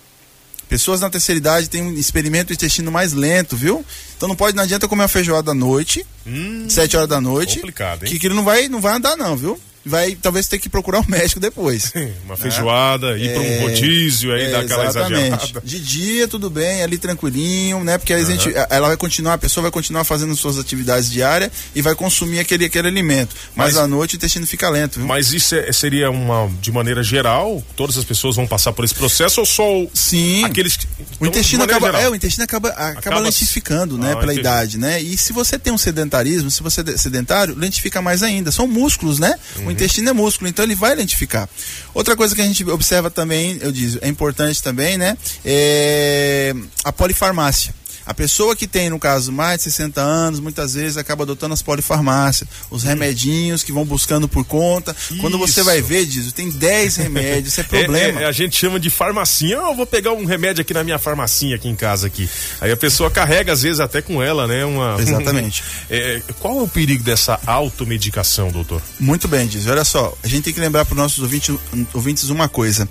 Pessoas 0.68 1.00
na 1.00 1.10
terceira 1.10 1.36
idade 1.36 1.68
têm 1.68 1.82
um 1.82 1.92
experimento 1.92 2.52
intestino 2.52 2.90
mais 2.90 3.12
lento, 3.12 3.56
viu? 3.56 3.84
Então 4.16 4.28
não 4.28 4.36
pode, 4.36 4.56
não 4.56 4.62
adianta 4.62 4.88
comer 4.88 5.02
uma 5.02 5.08
feijoada 5.08 5.50
à 5.50 5.54
noite, 5.54 6.06
hum, 6.26 6.64
sete 6.68 6.96
horas 6.96 7.08
da 7.08 7.20
noite. 7.20 7.56
Complicado, 7.56 8.04
hein? 8.04 8.18
Que, 8.18 8.26
ele 8.26 8.34
não 8.34 8.44
vai, 8.44 8.68
não 8.68 8.80
vai 8.80 8.94
andar, 8.94 9.16
não, 9.16 9.36
viu? 9.36 9.60
Vai 9.84 10.14
talvez 10.14 10.46
ter 10.46 10.58
que 10.58 10.68
procurar 10.68 11.00
um 11.00 11.06
médico 11.08 11.40
depois. 11.40 11.92
Uma 12.24 12.36
feijoada, 12.36 13.18
ir 13.18 13.28
é, 13.28 13.34
para 13.34 13.42
um 13.42 13.60
rodízio 13.62 14.32
aí, 14.32 14.44
é, 14.44 14.50
dar 14.50 14.60
aquela 14.60 14.86
exatamente. 14.86 15.26
exagerada. 15.26 15.62
De 15.64 15.80
dia, 15.80 16.28
tudo 16.28 16.48
bem, 16.48 16.82
ali 16.82 16.98
tranquilinho, 16.98 17.82
né? 17.84 17.98
Porque 17.98 18.14
uhum. 18.14 18.20
a 18.20 18.24
gente, 18.24 18.52
ela 18.70 18.88
vai 18.88 18.96
continuar, 18.96 19.34
a 19.34 19.38
pessoa 19.38 19.62
vai 19.62 19.70
continuar 19.70 20.04
fazendo 20.04 20.34
suas 20.36 20.58
atividades 20.58 21.10
diárias 21.10 21.50
e 21.74 21.82
vai 21.82 21.94
consumir 21.94 22.38
aquele, 22.38 22.64
aquele 22.64 22.88
alimento. 22.88 23.34
Mas, 23.54 23.74
mas 23.74 23.82
à 23.82 23.86
noite 23.86 24.14
o 24.14 24.16
intestino 24.16 24.46
fica 24.46 24.68
lento. 24.68 24.98
Viu? 24.98 25.06
Mas 25.06 25.32
isso 25.32 25.54
é, 25.54 25.72
seria 25.72 26.10
uma, 26.10 26.50
de 26.60 26.70
maneira 26.70 27.02
geral, 27.02 27.62
todas 27.76 27.96
as 27.96 28.04
pessoas 28.04 28.36
vão 28.36 28.46
passar 28.46 28.72
por 28.72 28.84
esse 28.84 28.94
processo 28.94 29.40
ou 29.40 29.46
só 29.46 29.64
Sim. 29.94 30.44
aqueles 30.44 30.76
que. 30.76 30.86
O 31.18 31.26
intestino 31.26 31.64
acaba, 31.64 31.88
é, 32.00 32.08
o 32.08 32.14
intestino 32.14 32.44
acaba, 32.44 32.68
acaba, 32.70 32.98
acaba 32.98 33.18
lentificando, 33.20 33.98
né? 33.98 34.12
Ah, 34.12 34.16
pela 34.16 34.32
entendi. 34.32 34.40
idade, 34.40 34.78
né? 34.78 35.00
E 35.00 35.16
se 35.16 35.32
você 35.32 35.58
tem 35.58 35.72
um 35.72 35.78
sedentarismo, 35.78 36.50
se 36.50 36.62
você 36.62 36.80
é 36.80 36.96
sedentário, 36.96 37.54
lentifica 37.56 38.00
mais 38.00 38.22
ainda. 38.22 38.52
São 38.52 38.66
músculos, 38.66 39.18
né? 39.18 39.34
Uhum. 39.56 39.71
O 39.72 39.74
intestino 39.74 40.10
é 40.10 40.12
músculo, 40.12 40.50
então 40.50 40.62
ele 40.66 40.74
vai 40.74 40.94
lentificar. 40.94 41.48
Outra 41.94 42.14
coisa 42.14 42.34
que 42.34 42.42
a 42.42 42.44
gente 42.44 42.62
observa 42.70 43.10
também, 43.10 43.56
eu 43.62 43.72
digo, 43.72 43.98
é 44.02 44.08
importante 44.08 44.62
também, 44.62 44.98
né? 44.98 45.16
É 45.42 46.54
a 46.84 46.92
polifarmácia. 46.92 47.74
A 48.04 48.12
pessoa 48.14 48.56
que 48.56 48.66
tem, 48.66 48.90
no 48.90 48.98
caso, 48.98 49.30
mais 49.32 49.58
de 49.58 49.64
60 49.64 50.00
anos, 50.00 50.40
muitas 50.40 50.74
vezes 50.74 50.96
acaba 50.96 51.24
adotando 51.24 51.54
as 51.54 51.62
polifarmácias, 51.62 52.48
os 52.70 52.82
remedinhos 52.82 53.62
que 53.62 53.72
vão 53.72 53.84
buscando 53.84 54.28
por 54.28 54.44
conta. 54.44 54.94
Isso. 55.10 55.18
Quando 55.18 55.38
você 55.38 55.62
vai 55.62 55.80
ver, 55.80 56.04
diz, 56.06 56.32
tem 56.32 56.50
10 56.50 56.96
remédios, 56.96 57.48
isso 57.52 57.60
é 57.60 57.64
problema. 57.64 58.20
É, 58.20 58.24
é, 58.24 58.26
a 58.26 58.32
gente 58.32 58.56
chama 58.56 58.80
de 58.80 58.90
farmacinha. 58.90 59.60
Oh, 59.60 59.70
eu 59.70 59.74
vou 59.76 59.86
pegar 59.86 60.12
um 60.12 60.24
remédio 60.24 60.62
aqui 60.62 60.74
na 60.74 60.82
minha 60.82 60.98
farmacinha 60.98 61.56
aqui 61.56 61.68
em 61.68 61.76
casa 61.76 62.06
aqui. 62.06 62.28
Aí 62.60 62.70
a 62.70 62.76
pessoa 62.76 63.10
carrega, 63.10 63.52
às 63.52 63.62
vezes, 63.62 63.80
até 63.80 64.02
com 64.02 64.22
ela, 64.22 64.46
né? 64.46 64.64
Uma, 64.64 64.96
Exatamente. 65.00 65.62
é, 65.90 66.22
qual 66.40 66.58
é 66.60 66.62
o 66.62 66.68
perigo 66.68 67.02
dessa 67.02 67.38
automedicação, 67.46 68.50
doutor? 68.50 68.82
Muito 68.98 69.28
bem, 69.28 69.46
diz. 69.46 69.66
Olha 69.66 69.84
só, 69.84 70.16
a 70.22 70.28
gente 70.28 70.44
tem 70.44 70.52
que 70.52 70.60
lembrar 70.60 70.84
para 70.84 70.94
os 70.94 70.98
nossos 70.98 71.18
ouvintes, 71.20 71.54
ouvintes 71.92 72.28
uma 72.30 72.48
coisa. 72.48 72.88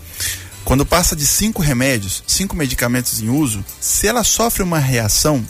Quando 0.64 0.86
passa 0.86 1.16
de 1.16 1.26
cinco 1.26 1.62
remédios, 1.62 2.24
cinco 2.28 2.56
medicamentos 2.56 3.20
em 3.20 3.30
uso, 3.30 3.64
se 3.80 4.08
ela 4.08 4.24
sofre 4.24 4.64
uma 4.64 4.80
reação 4.80 5.46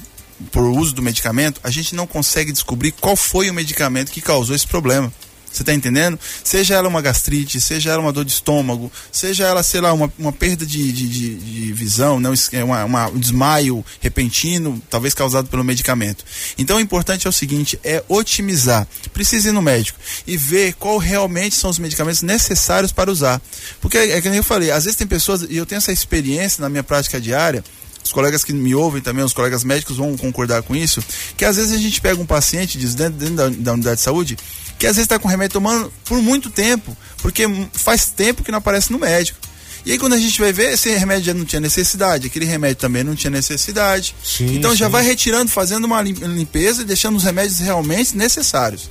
por 0.52 0.64
uso 0.64 0.94
do 0.96 1.02
medicamento, 1.02 1.62
a 1.64 1.70
gente 1.70 1.94
não 1.94 2.08
consegue 2.08 2.52
descobrir 2.52 2.92
qual 2.94 3.16
foi 3.16 3.50
o 3.50 3.54
medicamento 3.54 4.12
que 4.12 4.22
causou 4.22 4.56
esse 4.56 4.66
problema. 4.66 5.14
Você 5.52 5.64
está 5.64 5.74
entendendo? 5.74 6.20
Seja 6.44 6.76
ela 6.76 6.88
uma 6.88 7.02
gastrite, 7.02 7.60
seja 7.60 7.92
ela 7.92 8.02
uma 8.02 8.14
dor 8.14 8.26
de 8.26 8.32
estômago, 8.32 8.92
seja 9.12 9.46
ela, 9.46 9.62
sei 9.64 9.82
lá, 9.82 9.92
uma, 9.94 10.12
uma 10.18 10.32
perda 10.32 10.66
de, 10.66 10.92
de, 10.92 11.10
de, 11.10 11.36
de 11.36 11.74
visão, 11.74 12.20
não, 12.20 12.34
é 12.52 12.64
uma, 12.64 12.86
uma, 12.86 13.08
um 13.10 13.20
desmaio 13.20 13.84
repentino, 14.00 14.82
talvez 14.90 15.14
causado 15.14 15.48
pelo 15.50 15.64
medicamento. 15.64 16.24
Então 16.58 16.78
o 16.78 16.80
importante 16.80 17.28
é 17.28 17.30
o 17.30 17.34
seguinte: 17.34 17.80
é 17.84 18.04
otimizar. 18.08 18.88
Precisa 19.14 19.50
ir 19.50 19.52
no 19.52 19.62
médico 19.62 20.00
e 20.26 20.38
ver 20.38 20.74
qual 20.74 20.98
realmente 20.98 21.56
são 21.56 21.70
os 21.70 21.80
medicamentos 21.80 22.22
necessários 22.22 22.92
para 22.92 23.12
usar. 23.12 23.42
Porque 23.80 23.98
é, 23.98 24.12
é 24.12 24.22
que 24.22 24.30
nem 24.30 24.38
eu 24.38 24.44
falei, 24.44 24.72
às 24.72 24.86
vezes 24.86 24.98
tem 24.98 25.08
pessoas, 25.08 25.44
e 25.50 25.58
eu 25.58 25.66
tenho 25.66 25.78
essa 25.78 25.92
experiência 25.92 26.62
na 26.62 26.70
minha 26.70 26.84
prática 26.84 27.20
diária, 27.20 27.64
os 28.04 28.12
colegas 28.12 28.44
que 28.44 28.54
me 28.54 28.74
ouvem 28.74 29.02
também, 29.02 29.24
os 29.24 29.34
colegas 29.34 29.64
médicos 29.64 29.98
vão 29.98 30.18
concordar 30.18 30.64
com 30.64 30.76
isso, 30.76 31.04
que 31.38 31.46
às 31.46 31.56
vezes 31.56 31.72
a 31.72 31.78
gente 31.78 32.02
pega 32.02 32.22
um 32.22 32.26
paciente 32.26 32.78
diz, 32.78 32.96
dentro, 32.96 33.14
dentro 33.14 33.36
da, 33.36 33.50
da, 33.50 33.74
unidade 33.74 33.98
de 33.98 34.02
saúde 34.02 34.38
que 34.78 34.88
às 34.88 34.96
vezes 34.96 35.06
está 35.06 35.20
com 35.20 35.28
remédio 35.28 35.54
tomando 35.54 35.94
por 36.06 36.20
muito 36.24 36.50
tempo, 36.50 36.98
porque 37.20 37.44
faz 37.72 38.08
tempo 38.08 38.44
que 38.44 38.52
não 38.52 38.58
aparece 38.58 38.92
no 38.92 38.98
médico. 38.98 39.38
E 39.86 39.92
aí 39.92 39.98
quando 40.00 40.14
a 40.14 40.18
gente 40.18 40.40
vai 40.40 40.52
ver, 40.52 40.74
esse 40.74 40.90
remédio 40.96 41.26
já 41.26 41.34
não 41.36 41.46
tinha 41.46 41.60
necessidade, 41.60 42.26
aquele 42.26 42.46
remédio 42.46 42.78
também 42.78 43.04
não 43.04 43.16
tinha 43.16 43.30
necessidade. 43.30 44.16
Sim, 44.24 44.56
então 44.56 44.72
sim. 44.72 44.78
já 44.78 44.88
vai 44.88 45.04
retirando, 45.04 45.52
fazendo 45.52 45.86
uma 45.86 46.02
limpeza 46.02 46.82
e 46.82 46.86
deixando 46.86 47.16
os 47.16 47.24
remédios 47.24 47.60
realmente 47.60 48.18
necessários. 48.18 48.90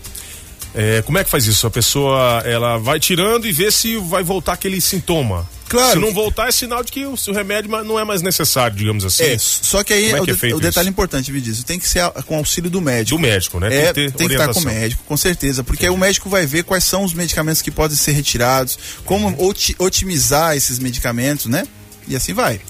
É, 0.74 1.02
como 1.02 1.18
é 1.18 1.24
que 1.24 1.30
faz 1.30 1.46
isso? 1.46 1.66
A 1.66 1.70
pessoa 1.70 2.42
ela 2.44 2.78
vai 2.78 3.00
tirando 3.00 3.46
e 3.46 3.52
vê 3.52 3.70
se 3.70 3.96
vai 3.96 4.22
voltar 4.22 4.52
aquele 4.52 4.80
sintoma. 4.80 5.48
Claro. 5.70 5.92
Se 5.92 5.98
não 6.04 6.12
voltar, 6.12 6.48
é 6.48 6.52
sinal 6.52 6.82
de 6.82 6.90
que 6.90 7.06
o, 7.06 7.14
o 7.14 7.32
remédio 7.32 7.70
não 7.84 7.96
é 7.96 8.04
mais 8.04 8.22
necessário, 8.22 8.76
digamos 8.76 9.04
assim. 9.04 9.22
É, 9.22 9.38
só 9.38 9.84
que 9.84 9.92
aí 9.92 10.06
é, 10.06 10.20
que 10.20 10.30
é 10.30 10.54
o, 10.54 10.58
detalhe 10.58 10.86
isso? 10.86 10.90
importante, 10.90 11.30
me 11.30 11.40
diz, 11.40 11.62
tem 11.62 11.78
que 11.78 11.88
ser 11.88 12.10
com 12.26 12.36
auxílio 12.36 12.68
do 12.68 12.80
médico. 12.80 13.16
Do 13.16 13.22
médico, 13.22 13.60
né? 13.60 13.68
É, 13.72 13.92
tem 13.92 14.10
que, 14.10 14.16
tem 14.16 14.28
que 14.28 14.34
estar 14.34 14.52
com 14.52 14.58
o 14.58 14.64
médico, 14.64 15.02
com 15.06 15.16
certeza, 15.16 15.62
porque 15.62 15.86
aí 15.86 15.90
o 15.90 15.96
médico 15.96 16.28
vai 16.28 16.44
ver 16.44 16.64
quais 16.64 16.82
são 16.82 17.04
os 17.04 17.14
medicamentos 17.14 17.62
que 17.62 17.70
podem 17.70 17.96
ser 17.96 18.12
retirados, 18.12 18.76
como 19.04 19.28
uhum. 19.28 19.54
otimizar 19.78 20.56
esses 20.56 20.80
medicamentos, 20.80 21.46
né? 21.46 21.66
E 22.08 22.16
assim 22.16 22.32
vai. 22.32 22.60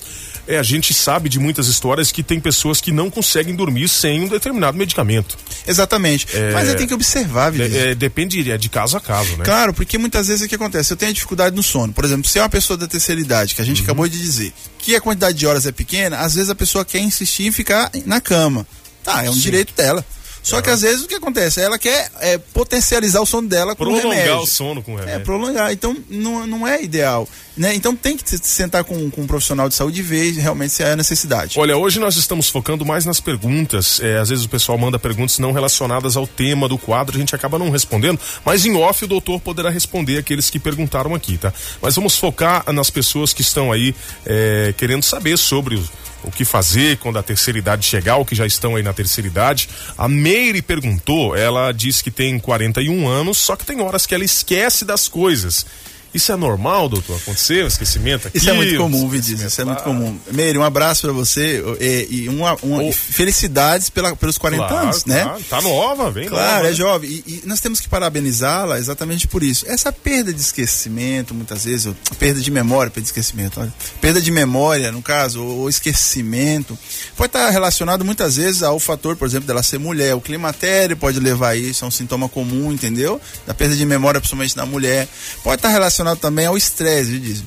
É, 0.47 0.59
a 0.59 0.63
gente 0.63 0.93
sabe 0.93 1.29
de 1.29 1.39
muitas 1.39 1.67
histórias 1.67 2.11
que 2.11 2.23
tem 2.23 2.41
pessoas 2.41 2.81
que 2.81 2.93
não 2.93 3.11
conseguem 3.11 3.55
dormir 3.55 3.89
sem 3.89 4.23
um 4.23 4.29
determinado 4.29 4.77
medicamento. 4.77 5.37
Exatamente. 5.67 6.27
É, 6.33 6.53
Mas 6.53 6.75
tem 6.75 6.87
que 6.87 6.95
observar, 6.95 7.51
Vinícius. 7.51 7.77
É, 7.77 7.91
é, 7.91 7.95
depende 7.95 8.51
é 8.51 8.59
de 8.59 8.69
caso 8.69 8.97
a 8.97 9.01
caso, 9.01 9.37
né? 9.37 9.45
Claro, 9.45 9.73
porque 9.75 9.99
muitas 9.99 10.29
vezes 10.29 10.45
o 10.45 10.49
que 10.49 10.55
acontece? 10.55 10.93
Eu 10.93 10.97
tenho 10.97 11.13
dificuldade 11.13 11.55
no 11.55 11.63
sono. 11.63 11.93
Por 11.93 12.05
exemplo, 12.05 12.29
se 12.29 12.39
é 12.39 12.43
uma 12.43 12.49
pessoa 12.49 12.77
da 12.77 12.87
terceira 12.87 13.21
idade, 13.21 13.55
que 13.55 13.63
a 13.63 13.65
gente 13.65 13.79
uhum. 13.79 13.85
acabou 13.85 14.09
de 14.09 14.19
dizer, 14.19 14.53
que 14.79 14.97
a 14.97 15.01
quantidade 15.01 15.37
de 15.37 15.47
horas 15.47 15.67
é 15.67 15.73
pequena, 15.73 16.19
às 16.19 16.35
vezes 16.35 16.51
a 16.51 16.55
pessoa 16.55 16.85
quer 16.85 17.01
insistir 17.01 17.47
em 17.47 17.53
ficar 17.53 17.91
na 18.07 18.21
cama. 18.21 18.67
Tá, 19.03 19.25
é 19.25 19.31
um 19.31 19.35
Sim. 19.35 19.41
direito 19.41 19.75
dela. 19.75 20.05
Só 20.43 20.57
uhum. 20.57 20.63
que 20.63 20.71
às 20.71 20.83
vezes 20.83 21.05
o 21.05 21.09
que 21.09 21.15
acontece? 21.15 21.61
Ela 21.61 21.79
quer 21.79 22.11
é, 22.21 22.39
potencializar 22.39 23.21
o 23.21 23.27
sono 23.27 23.49
dela 23.49 23.75
com 23.75 23.85
prolongar 23.85 24.03
remédio. 24.03 24.25
Prolongar 24.25 24.45
o 24.45 24.47
sono 24.47 24.83
com 24.83 24.95
remédio. 24.95 25.15
É, 25.15 25.19
prolongar. 25.19 25.73
Então 25.73 25.97
não, 26.09 26.47
não 26.47 26.69
é 26.69 26.83
ideal. 26.83 27.29
Né? 27.57 27.75
Então 27.75 27.95
tem 27.95 28.17
que 28.17 28.39
sentar 28.39 28.85
com, 28.85 29.11
com 29.11 29.23
um 29.23 29.27
profissional 29.27 29.69
de 29.69 29.75
saúde 29.75 30.01
e 30.01 30.03
ver 30.03 30.33
realmente 30.33 30.73
se 30.73 30.83
é 30.83 30.93
a 30.93 30.97
necessidade. 30.97 31.59
Olha, 31.59 31.77
hoje 31.77 31.99
nós 31.99 32.17
estamos 32.17 32.49
focando 32.49 32.87
mais 32.87 33.05
nas 33.05 33.21
perguntas. 33.21 34.01
É, 34.01 34.19
às 34.19 34.31
vezes 34.31 34.45
o 34.45 34.49
pessoal 34.49 34.79
manda 34.79 34.99
perguntas 34.99 35.39
não 35.39 35.53
relacionadas 35.53 36.17
ao 36.17 36.27
tema 36.27 36.69
do 36.69 36.79
quadro, 36.79 37.17
a 37.17 37.21
gente 37.21 37.35
acaba 37.35 37.59
não 37.59 37.71
respondendo, 37.71 38.19
mas 38.45 38.65
em 38.65 38.75
off 38.77 39.05
o 39.05 39.09
doutor 39.09 39.41
poderá 39.41 39.69
responder 39.69 40.17
aqueles 40.19 40.49
que 40.49 40.59
perguntaram 40.59 41.15
aqui, 41.15 41.37
tá? 41.37 41.53
Mas 41.83 41.97
vamos 41.97 42.17
focar 42.17 42.73
nas 42.73 42.89
pessoas 42.89 43.33
que 43.33 43.43
estão 43.43 43.71
aí 43.71 43.95
é, 44.25 44.73
querendo 44.77 45.03
saber 45.03 45.37
sobre 45.37 45.75
o, 45.75 45.85
o 46.25 46.31
que 46.31 46.45
fazer 46.45 46.99
quando 46.99 47.19
a 47.19 47.23
terceira 47.23 47.59
idade 47.59 47.87
chegar, 47.87 48.17
ou 48.17 48.25
que 48.25 48.35
já 48.35 48.47
estão 48.47 48.77
aí 48.77 48.83
na 48.83 48.93
terceira 48.93 49.29
idade. 49.29 49.69
A 49.97 50.09
Meire 50.09 50.63
perguntou, 50.63 51.37
ela 51.37 51.73
diz 51.73 52.03
que 52.03 52.11
tem 52.11 52.39
41 52.39 53.09
anos, 53.09 53.39
só 53.39 53.57
que 53.57 53.65
tem 53.65 53.81
horas 53.81 54.07
que 54.07 54.15
ela 54.15 54.25
esquece 54.25 54.85
das 54.85 55.09
coisas 55.09 55.67
isso 56.13 56.33
é 56.33 56.37
normal, 56.37 56.89
doutor? 56.89 57.17
Acontecer 57.17 57.65
o 57.65 57.69
esquecimento 57.69 58.27
aqui? 58.27 58.39
Isso 58.39 58.51
é 58.51 58.53
muito 58.53 58.77
comum, 58.77 59.09
Vidiz. 59.09 59.41
Isso 59.41 59.61
é 59.61 59.65
muito 59.65 59.83
comum. 59.85 60.19
Meire, 60.33 60.59
um 60.59 60.65
abraço 60.65 61.03
para 61.03 61.13
você 61.13 61.63
e, 61.81 62.23
e 62.23 62.29
uma, 62.29 62.57
uma 62.63 62.83
oh. 62.83 62.93
felicidades 62.93 63.89
pela, 63.91 64.17
pelos 64.17 64.37
40 64.37 64.67
claro, 64.67 64.87
anos, 64.87 65.05
né? 65.05 65.23
Claro. 65.23 65.43
Tá 65.49 65.61
nova, 65.63 66.11
vem 66.11 66.29
Claro, 66.29 66.55
nova, 66.55 66.67
é 66.67 66.71
né? 66.71 66.77
jovem. 66.77 67.11
E, 67.11 67.15
e, 67.27 67.43
nós 67.47 67.61
temos 67.61 67.81
que 67.81 67.89
parabenizá-la 67.89 68.79
exatamente 68.79 69.29
por 69.29 69.43
isso. 69.43 69.65
Essa 69.69 69.93
perda 69.93 70.33
de 70.33 70.41
esquecimento, 70.41 71.33
muitas 71.33 71.65
vezes, 71.65 71.95
perda 72.19 72.41
de 72.41 72.51
memória, 72.51 72.91
perda 72.91 73.03
de 73.03 73.09
esquecimento, 73.09 73.61
olha, 73.61 73.73
perda 74.01 74.21
de 74.21 74.31
memória, 74.33 74.91
no 74.91 75.03
caso, 75.03 75.43
ou 75.45 75.69
esquecimento, 75.69 76.77
pode 77.17 77.29
estar 77.29 77.49
relacionado 77.51 78.05
muitas 78.05 78.37
vezes 78.37 78.65
ao 78.65 78.81
fator, 78.81 79.15
por 79.15 79.29
exemplo, 79.29 79.47
dela 79.47 79.63
ser 79.63 79.79
mulher. 79.79 80.17
O 80.17 80.21
climatério 80.21 80.97
pode 80.97 81.21
levar 81.21 81.51
a 81.51 81.57
isso, 81.57 81.85
é 81.85 81.89
um 81.89 81.91
sintoma 81.91 82.29
comum, 82.29 82.73
entendeu? 82.73 83.21
Da 83.47 83.55
perda 83.55 83.77
de 83.77 83.87
memória, 83.87 84.21
principalmente 84.21 84.57
na 84.57 84.67
mulher. 84.67 85.07
Pode 85.45 85.57
estar 85.57 85.69
relacionado 85.69 86.00
relacionado 86.01 86.19
também 86.19 86.47
ao 86.47 86.57
estresse, 86.57 87.19
diz. 87.19 87.43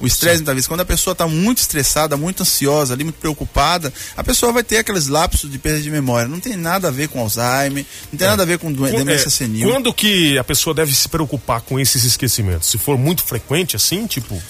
O 0.00 0.06
estresse, 0.06 0.36
muitas 0.36 0.54
vezes, 0.54 0.68
quando 0.68 0.80
a 0.80 0.84
pessoa 0.84 1.12
está 1.12 1.26
muito 1.26 1.58
estressada, 1.58 2.16
muito 2.16 2.42
ansiosa, 2.42 2.94
ali, 2.94 3.02
muito 3.02 3.18
preocupada, 3.18 3.92
a 4.16 4.22
pessoa 4.22 4.52
vai 4.52 4.62
ter 4.62 4.78
aqueles 4.78 5.08
lapsos 5.08 5.50
de 5.50 5.58
perda 5.58 5.80
de 5.80 5.90
memória. 5.90 6.28
Não 6.28 6.38
tem 6.38 6.56
nada 6.56 6.86
a 6.86 6.90
ver 6.90 7.08
com 7.08 7.20
Alzheimer, 7.20 7.84
não 8.12 8.18
tem 8.18 8.26
é. 8.26 8.30
nada 8.30 8.44
a 8.44 8.46
ver 8.46 8.58
com 8.58 8.72
demência 8.72 9.26
é, 9.26 9.30
senil. 9.30 9.68
Quando 9.68 9.92
que 9.92 10.38
a 10.38 10.44
pessoa 10.44 10.72
deve 10.72 10.94
se 10.94 11.08
preocupar 11.08 11.62
com 11.62 11.80
esses 11.80 12.04
esquecimentos? 12.04 12.68
Se 12.68 12.78
for 12.78 12.96
muito 12.96 13.24
frequente, 13.24 13.74
assim, 13.74 14.06
tipo. 14.06 14.40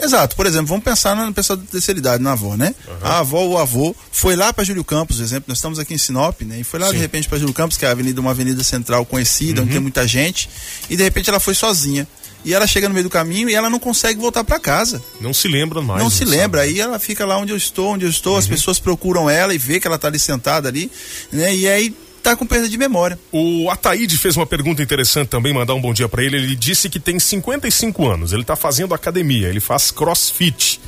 Exato, 0.00 0.36
por 0.36 0.46
exemplo, 0.46 0.66
vamos 0.68 0.84
pensar 0.84 1.16
na 1.16 1.32
pessoa 1.32 1.56
da 1.56 1.64
terceira 1.64 1.98
idade, 1.98 2.22
na 2.22 2.32
avó, 2.32 2.54
né? 2.54 2.72
Uhum. 2.86 2.94
A 3.02 3.18
avó 3.18 3.38
ou 3.40 3.52
o 3.52 3.58
avô 3.58 3.96
foi 4.12 4.36
lá 4.36 4.52
para 4.52 4.62
Júlio 4.62 4.84
Campos, 4.84 5.16
por 5.16 5.22
exemplo, 5.24 5.44
nós 5.48 5.58
estamos 5.58 5.78
aqui 5.78 5.92
em 5.92 5.98
Sinop, 5.98 6.42
né? 6.42 6.60
E 6.60 6.64
foi 6.64 6.78
lá 6.78 6.86
Sim. 6.86 6.92
de 6.92 6.98
repente 6.98 7.28
para 7.28 7.38
Júlio 7.38 7.52
Campos, 7.52 7.76
que 7.76 7.84
é 7.84 7.88
a 7.88 7.92
avenida, 7.92 8.20
uma 8.20 8.30
avenida 8.30 8.62
central 8.62 9.04
conhecida, 9.04 9.60
uhum. 9.60 9.64
onde 9.64 9.72
tem 9.72 9.80
muita 9.80 10.06
gente, 10.06 10.48
e 10.88 10.96
de 10.96 11.02
repente 11.02 11.28
ela 11.30 11.40
foi 11.40 11.54
sozinha 11.54 12.06
e 12.44 12.54
ela 12.54 12.66
chega 12.66 12.88
no 12.88 12.94
meio 12.94 13.04
do 13.04 13.10
caminho 13.10 13.48
e 13.48 13.54
ela 13.54 13.68
não 13.68 13.78
consegue 13.78 14.20
voltar 14.20 14.44
para 14.44 14.58
casa. 14.58 15.02
Não 15.20 15.34
se 15.34 15.48
lembra 15.48 15.82
mais. 15.82 16.02
Não, 16.02 16.10
se 16.10 16.18
sabe. 16.18 16.30
lembra. 16.30 16.60
Aí 16.62 16.80
ela 16.80 16.98
fica 16.98 17.26
lá 17.26 17.36
onde 17.36 17.52
eu 17.52 17.56
estou, 17.56 17.94
onde 17.94 18.04
eu 18.04 18.10
estou, 18.10 18.34
uhum. 18.34 18.38
as 18.38 18.46
pessoas 18.46 18.78
procuram 18.78 19.28
ela 19.28 19.54
e 19.54 19.58
vê 19.58 19.80
que 19.80 19.86
ela 19.86 19.96
está 19.96 20.08
ali 20.08 20.18
sentada 20.18 20.68
ali, 20.68 20.90
né? 21.32 21.54
E 21.54 21.68
aí 21.68 21.94
tá 22.22 22.36
com 22.36 22.46
perda 22.46 22.68
de 22.68 22.76
memória. 22.76 23.18
O 23.32 23.70
Ataíde 23.70 24.16
fez 24.16 24.36
uma 24.36 24.46
pergunta 24.46 24.82
interessante 24.82 25.28
também, 25.28 25.52
mandar 25.52 25.74
um 25.74 25.80
bom 25.80 25.92
dia 25.92 26.08
para 26.08 26.22
ele. 26.22 26.36
Ele 26.36 26.56
disse 26.56 26.88
que 26.88 27.00
tem 27.00 27.18
55 27.18 28.08
anos, 28.08 28.32
ele 28.32 28.44
tá 28.44 28.56
fazendo 28.56 28.94
academia, 28.94 29.48
ele 29.48 29.60
faz 29.60 29.90
crossfit. 29.90 30.80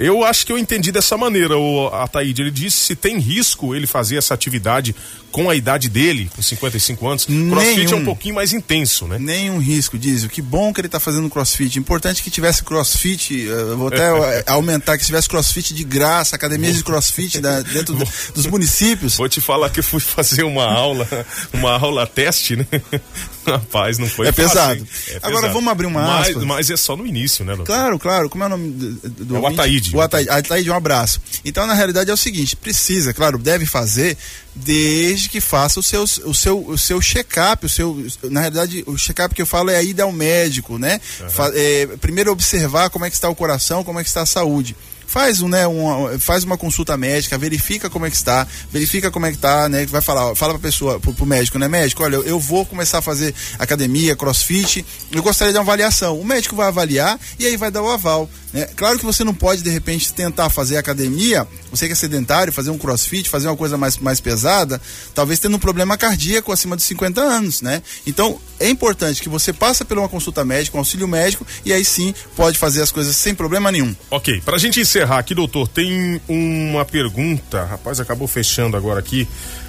Eu 0.00 0.24
acho 0.24 0.46
que 0.46 0.52
eu 0.52 0.58
entendi 0.58 0.90
dessa 0.90 1.16
maneira, 1.16 1.56
o 1.58 1.88
Ataíde. 1.88 2.42
Ele 2.42 2.50
disse 2.50 2.78
se 2.78 2.96
tem 2.96 3.18
risco 3.18 3.74
ele 3.74 3.86
fazer 3.86 4.16
essa 4.16 4.32
atividade 4.32 4.94
com 5.30 5.48
a 5.48 5.54
idade 5.54 5.88
dele, 5.88 6.30
com 6.34 6.42
55 6.42 7.08
anos. 7.08 7.28
Nenhum, 7.28 7.50
crossfit 7.50 7.92
é 7.92 7.96
um 7.96 8.04
pouquinho 8.04 8.34
mais 8.34 8.52
intenso, 8.52 9.06
né? 9.06 9.18
Nenhum 9.18 9.58
risco, 9.58 9.98
diz. 9.98 10.26
Que 10.26 10.42
bom 10.42 10.72
que 10.72 10.80
ele 10.80 10.88
está 10.88 10.98
fazendo 10.98 11.28
crossfit. 11.30 11.78
Importante 11.78 12.22
que 12.22 12.30
tivesse 12.30 12.62
crossfit, 12.64 13.46
uh, 13.48 13.76
vou 13.76 13.88
até 13.88 14.08
eh, 14.40 14.44
aumentar, 14.46 14.98
que 14.98 15.04
tivesse 15.04 15.28
crossfit 15.28 15.72
de 15.72 15.84
graça, 15.84 16.34
academias 16.34 16.76
de 16.76 16.82
crossfit 16.82 17.40
da, 17.40 17.60
dentro 17.60 17.94
do, 17.94 18.04
dos 18.34 18.46
municípios. 18.46 19.16
Vou 19.16 19.28
te 19.28 19.40
falar 19.40 19.70
que 19.70 19.80
eu 19.80 19.84
fui 19.84 20.00
fazer 20.00 20.42
uma 20.42 20.64
aula, 20.64 21.06
uma 21.52 21.78
aula 21.78 22.06
teste, 22.06 22.56
né? 22.56 22.66
Rapaz, 23.46 23.98
não 23.98 24.06
foi 24.06 24.28
é 24.28 24.32
fácil, 24.32 24.48
pesado. 24.48 24.72
é 24.72 24.84
pesado. 24.84 25.26
Agora 25.26 25.48
vamos 25.52 25.70
abrir 25.70 25.86
uma 25.86 26.02
mas, 26.02 26.36
mas, 26.36 26.70
é 26.70 26.76
só 26.76 26.94
no 26.94 27.06
início, 27.06 27.44
né, 27.44 27.56
doutor? 27.56 27.72
Claro, 27.72 27.98
claro. 27.98 28.30
Como 28.30 28.44
é 28.44 28.46
o 28.46 28.50
nome 28.50 28.70
do, 28.70 29.08
do 29.08 29.36
é 29.36 29.40
o 29.40 29.46
Ataíde. 29.46 29.89
O 29.96 30.00
Ataíde. 30.00 30.30
Ataíde, 30.30 30.70
um 30.70 30.74
abraço. 30.74 31.20
Então, 31.44 31.66
na 31.66 31.74
realidade, 31.74 32.10
é 32.10 32.14
o 32.14 32.16
seguinte: 32.16 32.56
precisa, 32.56 33.12
claro, 33.12 33.38
deve 33.38 33.66
fazer 33.66 34.16
desde 34.54 35.28
que 35.28 35.40
faça 35.40 35.78
o 35.78 35.82
seu, 35.82 36.02
o 36.02 36.34
seu, 36.34 36.66
o 36.66 36.78
seu 36.78 37.00
check-up, 37.00 37.64
o 37.64 37.68
seu, 37.68 38.06
na 38.24 38.40
realidade, 38.40 38.82
o 38.86 38.96
check-up 38.96 39.34
que 39.34 39.42
eu 39.42 39.46
falo 39.46 39.70
é 39.70 39.76
a 39.76 39.82
ida 39.82 40.02
ao 40.02 40.12
médico, 40.12 40.78
né? 40.78 41.00
Uhum. 41.20 41.52
É, 41.54 41.86
primeiro 42.00 42.32
observar 42.32 42.90
como 42.90 43.04
é 43.04 43.10
que 43.10 43.16
está 43.16 43.28
o 43.28 43.34
coração, 43.34 43.84
como 43.84 44.00
é 44.00 44.02
que 44.02 44.08
está 44.08 44.22
a 44.22 44.26
saúde 44.26 44.76
faz 45.10 45.40
né, 45.40 45.66
uma, 45.66 46.16
faz 46.20 46.44
uma 46.44 46.56
consulta 46.56 46.96
médica, 46.96 47.36
verifica 47.36 47.90
como 47.90 48.06
é 48.06 48.10
que 48.10 48.14
está, 48.14 48.46
verifica 48.70 49.10
como 49.10 49.26
é 49.26 49.30
que 49.30 49.36
está, 49.36 49.68
né, 49.68 49.84
vai 49.86 50.00
falar, 50.00 50.36
fala 50.36 50.52
pra 50.52 50.62
pessoa, 50.62 51.00
pro, 51.00 51.12
pro 51.12 51.26
médico, 51.26 51.58
né, 51.58 51.66
médico, 51.66 52.04
olha, 52.04 52.14
eu, 52.14 52.22
eu, 52.22 52.38
vou 52.38 52.64
começar 52.64 52.98
a 52.98 53.02
fazer 53.02 53.34
academia, 53.58 54.14
crossfit, 54.14 54.86
eu 55.10 55.20
gostaria 55.20 55.52
de 55.52 55.58
uma 55.58 55.64
avaliação. 55.64 56.18
O 56.20 56.24
médico 56.24 56.54
vai 56.54 56.68
avaliar 56.68 57.18
e 57.40 57.46
aí 57.46 57.56
vai 57.56 57.72
dar 57.72 57.82
o 57.82 57.90
aval. 57.90 58.30
Né? 58.52 58.68
Claro 58.76 58.98
que 58.98 59.04
você 59.04 59.24
não 59.24 59.34
pode, 59.34 59.62
de 59.62 59.70
repente, 59.70 60.12
tentar 60.12 60.48
fazer 60.48 60.76
academia, 60.76 61.46
você 61.72 61.86
que 61.86 61.92
é 61.92 61.96
sedentário, 61.96 62.52
fazer 62.52 62.70
um 62.70 62.78
crossfit, 62.78 63.28
fazer 63.28 63.48
uma 63.48 63.56
coisa 63.56 63.76
mais, 63.76 63.98
mais 63.98 64.20
pesada, 64.20 64.80
talvez 65.12 65.40
tendo 65.40 65.56
um 65.56 65.58
problema 65.58 65.96
cardíaco 65.96 66.52
acima 66.52 66.76
de 66.76 66.82
50 66.82 67.20
anos, 67.20 67.62
né? 67.62 67.82
Então, 68.06 68.40
é 68.58 68.68
importante 68.68 69.22
que 69.22 69.28
você 69.28 69.52
passe 69.52 69.84
por 69.84 69.98
uma 69.98 70.08
consulta 70.08 70.44
médica, 70.44 70.76
um 70.76 70.80
auxílio 70.80 71.08
médico, 71.08 71.46
e 71.64 71.72
aí 71.72 71.84
sim 71.84 72.14
pode 72.36 72.58
fazer 72.58 72.82
as 72.82 72.92
coisas 72.92 73.14
sem 73.16 73.34
problema 73.34 73.72
nenhum. 73.72 73.94
Ok, 74.10 74.40
pra 74.44 74.58
gente 74.58 74.80
encerrar 74.80 74.99
aqui, 75.02 75.34
doutor, 75.34 75.68
tem 75.68 76.20
uma 76.28 76.84
pergunta, 76.84 77.64
rapaz, 77.64 78.00
acabou 78.00 78.28
fechando 78.28 78.76
agora 78.76 79.00
aqui, 79.00 79.28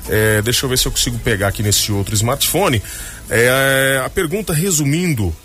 é, 0.09 0.41
deixa 0.41 0.65
eu 0.65 0.69
ver 0.69 0.77
se 0.77 0.87
eu 0.87 0.91
consigo 0.91 1.17
pegar 1.19 1.47
aqui 1.47 1.61
nesse 1.63 1.91
outro 1.91 2.13
smartphone, 2.15 2.81
é, 3.29 4.01
a 4.03 4.09
pergunta 4.09 4.53
resumindo, 4.53 5.35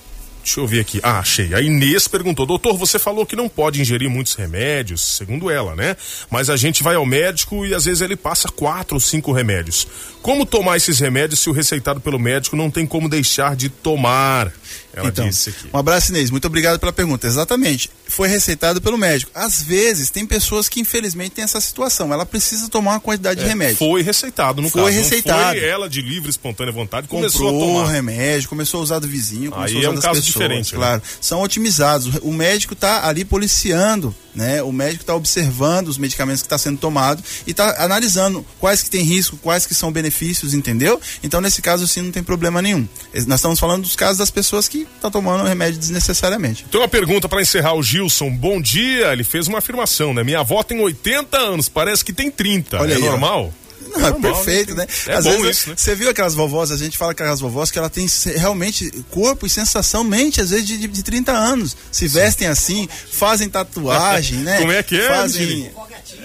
Deixa 0.47 0.61
eu 0.61 0.67
ver 0.67 0.79
aqui. 0.79 1.01
Ah, 1.03 1.19
achei. 1.19 1.53
A 1.53 1.61
Inês 1.61 2.07
perguntou: 2.07 2.47
Doutor, 2.47 2.79
você 2.79 3.01
falou 3.01 3.27
que 3.27 3.35
não 3.35 3.49
pode 3.49 3.81
ingerir 3.81 4.09
muitos 4.09 4.35
remédios, 4.35 5.01
segundo 5.01 5.51
ela, 5.51 5.75
né? 5.75 5.97
Mas 6.31 6.49
a 6.49 6.57
gente 6.57 6.85
vai 6.85 6.95
ao 6.95 7.05
médico 7.05 7.67
e 7.67 7.75
às 7.75 7.85
vezes 7.85 8.01
ele 8.01 8.15
passa 8.15 8.49
quatro 8.49 8.95
ou 8.95 9.01
cinco 9.01 9.33
remédios. 9.33 9.89
Como 10.23 10.47
tomar 10.47 10.77
esses 10.77 11.01
remédios 11.01 11.41
se 11.41 11.51
o 11.51 11.53
receitado 11.53 12.01
pelo 12.01 12.19
médico 12.19 12.55
não 12.55 12.71
tem 12.71 12.87
como 12.87 13.09
deixar 13.09 13.57
de 13.57 13.69
tomar? 13.69 14.53
Ela 14.97 15.09
então, 15.09 15.29
disse 15.29 15.51
aqui. 15.51 15.69
Um 15.73 15.79
abraço, 15.79 16.11
Inês. 16.11 16.31
Muito 16.31 16.47
obrigado 16.47 16.81
pela 16.81 16.93
pergunta. 16.93 17.27
Exatamente. 17.27 17.91
Foi 18.09 18.29
receitado 18.29 18.81
pelo 18.81 18.97
médico. 18.97 19.31
Às 19.35 19.63
vezes, 19.63 20.09
tem 20.09 20.25
pessoas 20.25 20.71
que 20.71 20.81
infelizmente 20.81 21.33
têm 21.33 21.45
essa 21.45 21.61
situação. 21.61 22.13
Ela 22.13 22.25
precisa 22.25 22.69
tomar 22.69 22.93
uma 22.93 23.01
quantidade 23.01 23.41
é, 23.41 23.43
de 23.43 23.49
remédio. 23.49 23.77
Foi 23.77 24.01
receitado, 24.01 24.63
no 24.63 24.71
foi 24.71 24.85
caso. 24.85 24.97
Receitado. 24.97 25.59
foi 25.59 25.69
ela 25.69 25.89
de 25.89 26.01
livre, 26.01 26.31
espontânea 26.31 26.73
vontade, 26.73 27.09
Comprou 27.09 27.31
começou 27.31 27.49
a 27.49 27.83
tomar. 27.83 27.93
remédio, 27.93 28.49
começou 28.49 28.81
a 28.81 28.83
usar 28.85 28.99
do 28.99 29.07
vizinho, 29.07 29.53
Aí 29.55 29.85
é 29.85 29.91
um 29.91 30.01
caso 30.01 30.23
diferente. 30.39 30.75
Claro. 30.75 30.97
Né? 30.97 31.09
São 31.21 31.43
otimizados. 31.43 32.17
O 32.23 32.33
médico 32.33 32.75
está 32.75 33.07
ali 33.07 33.25
policiando 33.25 34.15
né? 34.37 34.63
O 34.63 34.71
médico 34.71 35.03
está 35.03 35.15
observando 35.15 35.89
os 35.89 35.97
medicamentos 35.97 36.43
que 36.43 36.47
está 36.47 36.59
sendo 36.59 36.79
tomado 36.79 37.25
e 37.47 37.53
está 37.53 37.83
analisando 37.83 38.45
quais 38.61 38.83
que 38.83 38.91
tem 38.91 39.03
risco, 39.03 39.39
quais 39.39 39.65
que 39.65 39.75
são 39.75 39.91
benefícios, 39.91 40.53
entendeu? 40.53 41.01
Então 41.23 41.41
nesse 41.41 41.63
caso 41.63 41.85
assim 41.85 42.03
não 42.03 42.13
tem 42.13 42.23
problema 42.23 42.61
nenhum. 42.61 42.87
Nós 43.27 43.39
estamos 43.39 43.59
falando 43.59 43.83
dos 43.83 43.97
casos 43.97 44.19
das 44.19 44.31
pessoas 44.31 44.69
que 44.69 44.87
estão 44.95 45.11
tomando 45.11 45.43
o 45.43 45.47
remédio 45.47 45.81
desnecessariamente. 45.81 46.67
Tem 46.71 46.79
uma 46.79 46.87
pergunta 46.87 47.29
para 47.29 47.41
encerrar 47.41 47.75
o 47.75 47.83
Gilson. 47.83 48.31
Bom 48.31 48.61
dia. 48.61 49.11
Ele 49.13 49.25
fez 49.25 49.49
uma 49.49 49.59
afirmação, 49.59 50.13
né? 50.13 50.23
Minha 50.23 50.41
avó 50.41 50.63
tem 50.63 50.79
80 50.79 51.39
anos, 51.39 51.69
parece 51.71 52.05
que 52.05 52.13
tem 52.13 52.31
30. 52.31 52.79
Olha 52.79 52.93
é 52.93 52.97
aí, 52.97 53.03
normal? 53.03 53.53
Ó. 53.63 53.66
Não, 53.97 54.07
é, 54.07 54.11
normal, 54.11 54.35
perfeito, 54.35 54.75
né? 54.75 54.87
É 55.07 55.15
Às 55.15 55.25
vezes, 55.25 55.59
isso, 55.59 55.71
né? 55.71 55.75
Você 55.77 55.95
viu 55.95 56.11
aquelas 56.11 56.35
vovós, 56.35 56.71
a 56.71 56.77
gente 56.77 56.97
fala 56.97 57.15
que 57.15 57.23
aquelas 57.23 57.41
vovós 57.41 57.71
que 57.71 57.79
ela 57.79 57.91
tem 57.91 58.07
realmente 58.37 58.91
corpo 59.11 59.47
e 59.47 59.51
sensação, 59.51 60.05
mente, 60.05 60.41
às 60.41 60.51
vezes, 60.51 60.67
de, 60.67 60.87
de 60.87 61.03
30 61.03 61.33
anos. 61.33 61.77
Se 61.91 62.07
vestem 62.09 62.49
assim, 62.49 62.89
fazem 63.11 63.49
tatuagem, 63.49 64.39
né? 64.39 64.59
Como 64.61 64.73
é 64.73 64.83
que 64.83 64.99
é? 64.99 65.09
Fazem. 65.09 65.71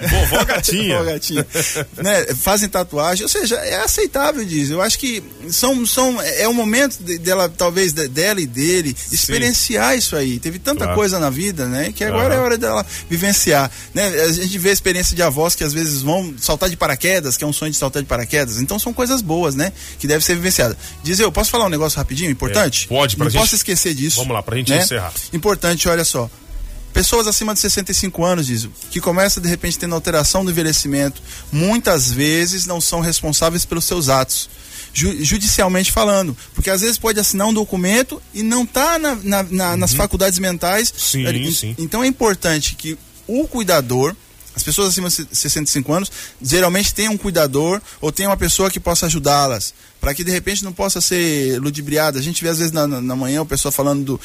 Vovó 0.08 0.44
gatinha. 0.44 0.98
Vovó 0.98 1.10
gatinha. 1.10 1.46
né? 1.96 2.26
Fazem 2.34 2.68
tatuagem, 2.68 3.24
ou 3.24 3.28
seja, 3.28 3.56
é 3.56 3.76
aceitável, 3.76 4.44
diz. 4.44 4.70
Eu 4.70 4.80
acho 4.80 4.98
que 4.98 5.22
são, 5.50 5.84
são, 5.86 6.20
é 6.20 6.46
o 6.46 6.54
momento 6.54 7.02
dela, 7.18 7.48
talvez, 7.48 7.92
dela 7.92 8.40
e 8.40 8.46
dele, 8.46 8.96
experienciar 9.10 9.92
Sim. 9.92 9.98
isso 9.98 10.16
aí. 10.16 10.38
Teve 10.38 10.58
tanta 10.58 10.84
claro. 10.84 10.94
coisa 10.94 11.18
na 11.18 11.30
vida, 11.30 11.66
né? 11.66 11.92
Que 11.92 12.04
agora 12.04 12.34
uhum. 12.34 12.40
é 12.40 12.44
hora 12.44 12.58
dela 12.58 12.86
vivenciar. 13.08 13.70
Né? 13.94 14.06
A 14.06 14.32
gente 14.32 14.58
vê 14.58 14.70
a 14.70 14.72
experiência 14.72 15.14
de 15.16 15.22
avós 15.22 15.54
que 15.54 15.64
às 15.64 15.72
vezes 15.72 16.02
vão 16.02 16.34
saltar 16.38 16.68
de 16.68 16.76
paraquedas, 16.76 17.36
que 17.36 17.44
é 17.44 17.46
um 17.46 17.52
sonho 17.52 17.72
de 17.72 17.78
saltar 17.78 18.02
de 18.02 18.08
paraquedas. 18.08 18.60
Então 18.60 18.78
são 18.78 18.92
coisas 18.92 19.20
boas, 19.20 19.54
né? 19.54 19.72
Que 19.98 20.06
deve 20.06 20.24
ser 20.24 20.34
vivenciada. 20.34 20.76
Diz 21.02 21.18
eu, 21.18 21.30
posso 21.32 21.50
falar 21.50 21.66
um 21.66 21.70
negócio 21.70 21.96
rapidinho, 21.98 22.30
importante? 22.30 22.84
É, 22.84 22.88
pode, 22.88 23.16
pra 23.16 23.24
Não 23.24 23.30
gente... 23.30 23.40
posso 23.40 23.54
esquecer 23.54 23.94
disso. 23.94 24.18
Vamos 24.18 24.34
lá, 24.34 24.42
pra 24.42 24.56
gente 24.56 24.70
né? 24.70 24.82
encerrar. 24.82 25.12
Importante, 25.32 25.88
olha 25.88 26.04
só. 26.04 26.30
Pessoas 26.92 27.26
acima 27.26 27.54
de 27.54 27.60
65 27.60 28.24
anos, 28.24 28.46
diz, 28.46 28.68
que 28.90 29.00
começam 29.00 29.42
de 29.42 29.48
repente 29.48 29.78
tendo 29.78 29.94
alteração 29.94 30.44
do 30.44 30.50
envelhecimento, 30.50 31.22
muitas 31.50 32.10
vezes 32.10 32.66
não 32.66 32.80
são 32.80 33.00
responsáveis 33.00 33.64
pelos 33.64 33.84
seus 33.84 34.08
atos. 34.08 34.48
ju, 34.92 35.24
judicialmente 35.24 35.90
falando. 35.90 36.36
Porque 36.54 36.70
às 36.70 36.82
vezes 36.82 36.98
pode 36.98 37.18
assinar 37.18 37.46
um 37.46 37.54
documento 37.54 38.22
e 38.34 38.42
não 38.42 38.66
tá 38.66 38.98
na, 38.98 39.14
na, 39.14 39.42
na, 39.42 39.70
uhum. 39.70 39.76
nas 39.78 39.94
faculdades 39.94 40.38
mentais. 40.38 40.92
Sim, 40.96 41.26
e, 41.26 41.52
sim. 41.52 41.74
Então 41.78 42.04
é 42.04 42.06
importante 42.06 42.74
que 42.74 42.98
o 43.26 43.46
cuidador 43.48 44.14
as 44.54 44.62
pessoas 44.62 44.88
acima 44.88 45.08
de 45.08 45.26
65 45.32 45.92
anos 45.92 46.12
geralmente 46.40 46.94
têm 46.94 47.08
um 47.08 47.16
cuidador 47.16 47.80
ou 48.00 48.12
tem 48.12 48.26
uma 48.26 48.36
pessoa 48.36 48.70
que 48.70 48.78
possa 48.78 49.06
ajudá-las, 49.06 49.72
para 50.00 50.12
que 50.12 50.22
de 50.22 50.30
repente 50.30 50.62
não 50.62 50.72
possa 50.72 51.00
ser 51.00 51.58
ludibriada. 51.58 52.18
A 52.18 52.22
gente 52.22 52.42
vê 52.42 52.50
às 52.50 52.58
vezes 52.58 52.72
na, 52.72 52.86
na 52.86 53.16
manhã 53.16 53.40
o 53.40 53.46
pessoal 53.46 53.72
falando 53.72 54.04
do, 54.04 54.20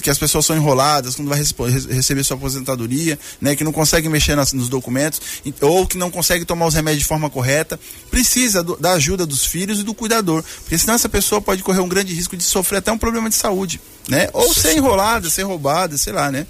que 0.00 0.08
as 0.08 0.18
pessoas 0.18 0.46
são 0.46 0.54
enroladas 0.54 1.16
quando 1.16 1.28
vai 1.28 1.38
receber 1.38 2.22
sua 2.22 2.36
aposentadoria, 2.36 3.18
né, 3.40 3.56
que 3.56 3.64
não 3.64 3.72
consegue 3.72 4.08
mexer 4.08 4.36
nas, 4.36 4.52
nos 4.52 4.68
documentos 4.68 5.20
ou 5.60 5.86
que 5.86 5.98
não 5.98 6.10
consegue 6.10 6.44
tomar 6.44 6.66
os 6.66 6.74
remédios 6.74 7.02
de 7.02 7.08
forma 7.08 7.28
correta. 7.28 7.78
Precisa 8.10 8.62
do, 8.62 8.76
da 8.76 8.92
ajuda 8.92 9.26
dos 9.26 9.44
filhos 9.44 9.80
e 9.80 9.82
do 9.82 9.94
cuidador, 9.94 10.44
porque 10.60 10.78
senão 10.78 10.94
essa 10.94 11.08
pessoa 11.08 11.40
pode 11.40 11.62
correr 11.62 11.80
um 11.80 11.88
grande 11.88 12.14
risco 12.14 12.36
de 12.36 12.44
sofrer 12.44 12.78
até 12.78 12.92
um 12.92 12.98
problema 12.98 13.28
de 13.28 13.34
saúde, 13.34 13.80
né? 14.08 14.28
Ou 14.32 14.54
ser 14.54 14.76
enrolada, 14.76 15.28
ser 15.28 15.42
roubada, 15.42 15.98
sei 15.98 16.12
lá, 16.12 16.30
né? 16.30 16.46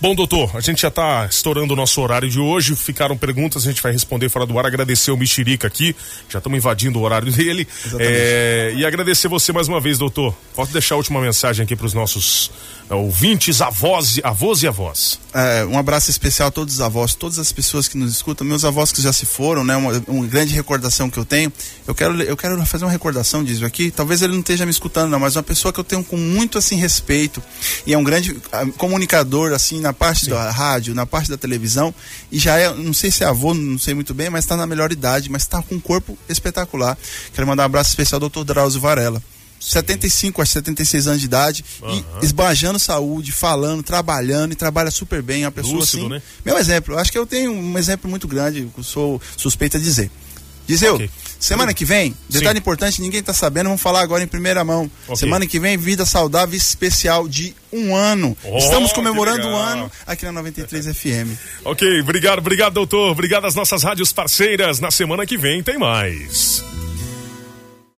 Bom, 0.00 0.14
doutor, 0.14 0.52
a 0.54 0.60
gente 0.60 0.82
já 0.82 0.88
está 0.88 1.26
estourando 1.26 1.72
o 1.72 1.76
nosso 1.76 2.00
horário 2.00 2.30
de 2.30 2.38
hoje. 2.38 2.76
Ficaram 2.76 3.16
perguntas, 3.16 3.66
a 3.66 3.68
gente 3.68 3.82
vai 3.82 3.90
responder 3.90 4.28
fora 4.28 4.46
do 4.46 4.56
ar. 4.56 4.64
Agradecer 4.64 5.10
o 5.10 5.16
Mexerica 5.16 5.66
aqui, 5.66 5.94
já 6.28 6.38
estamos 6.38 6.56
invadindo 6.56 7.00
o 7.00 7.02
horário 7.02 7.30
dele. 7.32 7.66
É, 7.98 8.72
e 8.76 8.86
agradecer 8.86 9.26
você 9.26 9.52
mais 9.52 9.66
uma 9.66 9.80
vez, 9.80 9.98
doutor. 9.98 10.32
Pode 10.54 10.72
deixar 10.72 10.94
a 10.94 10.98
última 10.98 11.20
mensagem 11.20 11.64
aqui 11.64 11.74
para 11.74 11.86
os 11.86 11.94
nossos 11.94 12.48
ouvintes, 12.90 13.60
avós, 13.60 14.18
avós 14.22 14.62
e 14.62 14.66
avós. 14.66 15.20
É, 15.34 15.64
um 15.66 15.78
abraço 15.78 16.10
especial 16.10 16.48
a 16.48 16.50
todos 16.50 16.74
os 16.74 16.80
avós, 16.80 17.14
todas 17.14 17.38
as 17.38 17.52
pessoas 17.52 17.86
que 17.86 17.98
nos 17.98 18.10
escutam, 18.10 18.46
meus 18.46 18.64
avós 18.64 18.90
que 18.90 19.02
já 19.02 19.12
se 19.12 19.26
foram, 19.26 19.64
né? 19.64 19.76
Uma, 19.76 20.02
uma 20.06 20.26
grande 20.26 20.54
recordação 20.54 21.10
que 21.10 21.18
eu 21.18 21.24
tenho. 21.24 21.52
Eu 21.86 21.94
quero, 21.94 22.20
eu 22.22 22.36
quero 22.36 22.64
fazer 22.64 22.84
uma 22.84 22.90
recordação 22.90 23.44
disso 23.44 23.64
aqui. 23.64 23.90
Talvez 23.90 24.22
ele 24.22 24.32
não 24.32 24.40
esteja 24.40 24.64
me 24.64 24.70
escutando, 24.70 25.10
não, 25.10 25.20
mas 25.20 25.36
uma 25.36 25.42
pessoa 25.42 25.72
que 25.72 25.80
eu 25.80 25.84
tenho 25.84 26.02
com 26.02 26.16
muito 26.16 26.56
assim 26.56 26.76
respeito 26.76 27.42
e 27.86 27.92
é 27.92 27.98
um 27.98 28.04
grande 28.04 28.32
uh, 28.32 28.72
comunicador 28.76 29.52
assim 29.52 29.80
na 29.80 29.92
parte 29.92 30.24
Sim. 30.24 30.30
da 30.30 30.50
rádio, 30.50 30.94
na 30.94 31.06
parte 31.06 31.28
da 31.28 31.36
televisão, 31.36 31.94
e 32.32 32.38
já 32.38 32.58
é, 32.58 32.72
não 32.72 32.94
sei 32.94 33.10
se 33.10 33.22
é 33.22 33.26
avô, 33.26 33.54
não 33.54 33.78
sei 33.78 33.94
muito 33.94 34.14
bem, 34.14 34.30
mas 34.30 34.44
está 34.44 34.56
na 34.56 34.66
melhor 34.66 34.92
idade, 34.92 35.30
mas 35.30 35.42
está 35.42 35.62
com 35.62 35.74
um 35.74 35.80
corpo 35.80 36.16
espetacular. 36.28 36.96
Quero 37.34 37.46
mandar 37.46 37.64
um 37.64 37.66
abraço 37.66 37.90
especial 37.90 38.16
ao 38.16 38.20
doutor 38.20 38.44
Drauzio 38.44 38.80
Varela. 38.80 39.22
75 39.60 40.40
a 40.42 40.46
76 40.46 41.06
anos 41.06 41.20
de 41.20 41.26
idade, 41.26 41.64
uhum. 41.82 42.04
e 42.22 42.24
esbanjando 42.24 42.78
saúde, 42.78 43.32
falando, 43.32 43.82
trabalhando 43.82 44.52
e 44.52 44.54
trabalha 44.54 44.90
super 44.90 45.22
bem. 45.22 45.42
É 45.42 45.46
uma 45.46 45.52
pessoa 45.52 45.76
Lúcido, 45.76 46.02
assim. 46.02 46.14
Né? 46.14 46.22
Meu 46.44 46.58
exemplo, 46.58 46.98
acho 46.98 47.10
que 47.10 47.18
eu 47.18 47.26
tenho 47.26 47.52
um 47.52 47.78
exemplo 47.78 48.08
muito 48.08 48.28
grande, 48.28 48.68
sou 48.82 49.20
suspeita 49.36 49.78
de 49.78 49.84
dizer. 49.84 50.10
Dizeu, 50.68 50.96
okay. 50.96 51.10
semana 51.40 51.72
que 51.72 51.82
vem, 51.82 52.14
detalhe 52.28 52.56
Sim. 52.56 52.58
importante, 52.58 53.00
ninguém 53.00 53.20
está 53.20 53.32
sabendo, 53.32 53.68
vamos 53.68 53.80
falar 53.80 54.02
agora 54.02 54.22
em 54.22 54.26
primeira 54.26 54.62
mão. 54.62 54.90
Okay. 55.06 55.16
Semana 55.16 55.46
que 55.46 55.58
vem, 55.58 55.78
Vida 55.78 56.04
Saudável 56.04 56.54
especial 56.54 57.26
de 57.26 57.54
um 57.72 57.96
ano. 57.96 58.36
Oh, 58.44 58.58
Estamos 58.58 58.92
comemorando 58.92 59.48
um 59.48 59.56
ano 59.56 59.90
aqui 60.06 60.26
na 60.26 60.32
93 60.32 60.88
FM. 60.94 61.38
Ok, 61.64 62.02
obrigado, 62.02 62.40
obrigado, 62.40 62.74
doutor. 62.74 63.12
Obrigado 63.12 63.46
às 63.46 63.54
nossas 63.54 63.82
rádios 63.82 64.12
parceiras. 64.12 64.78
Na 64.78 64.90
semana 64.90 65.24
que 65.24 65.38
vem 65.38 65.62
tem 65.62 65.78
mais. 65.78 66.62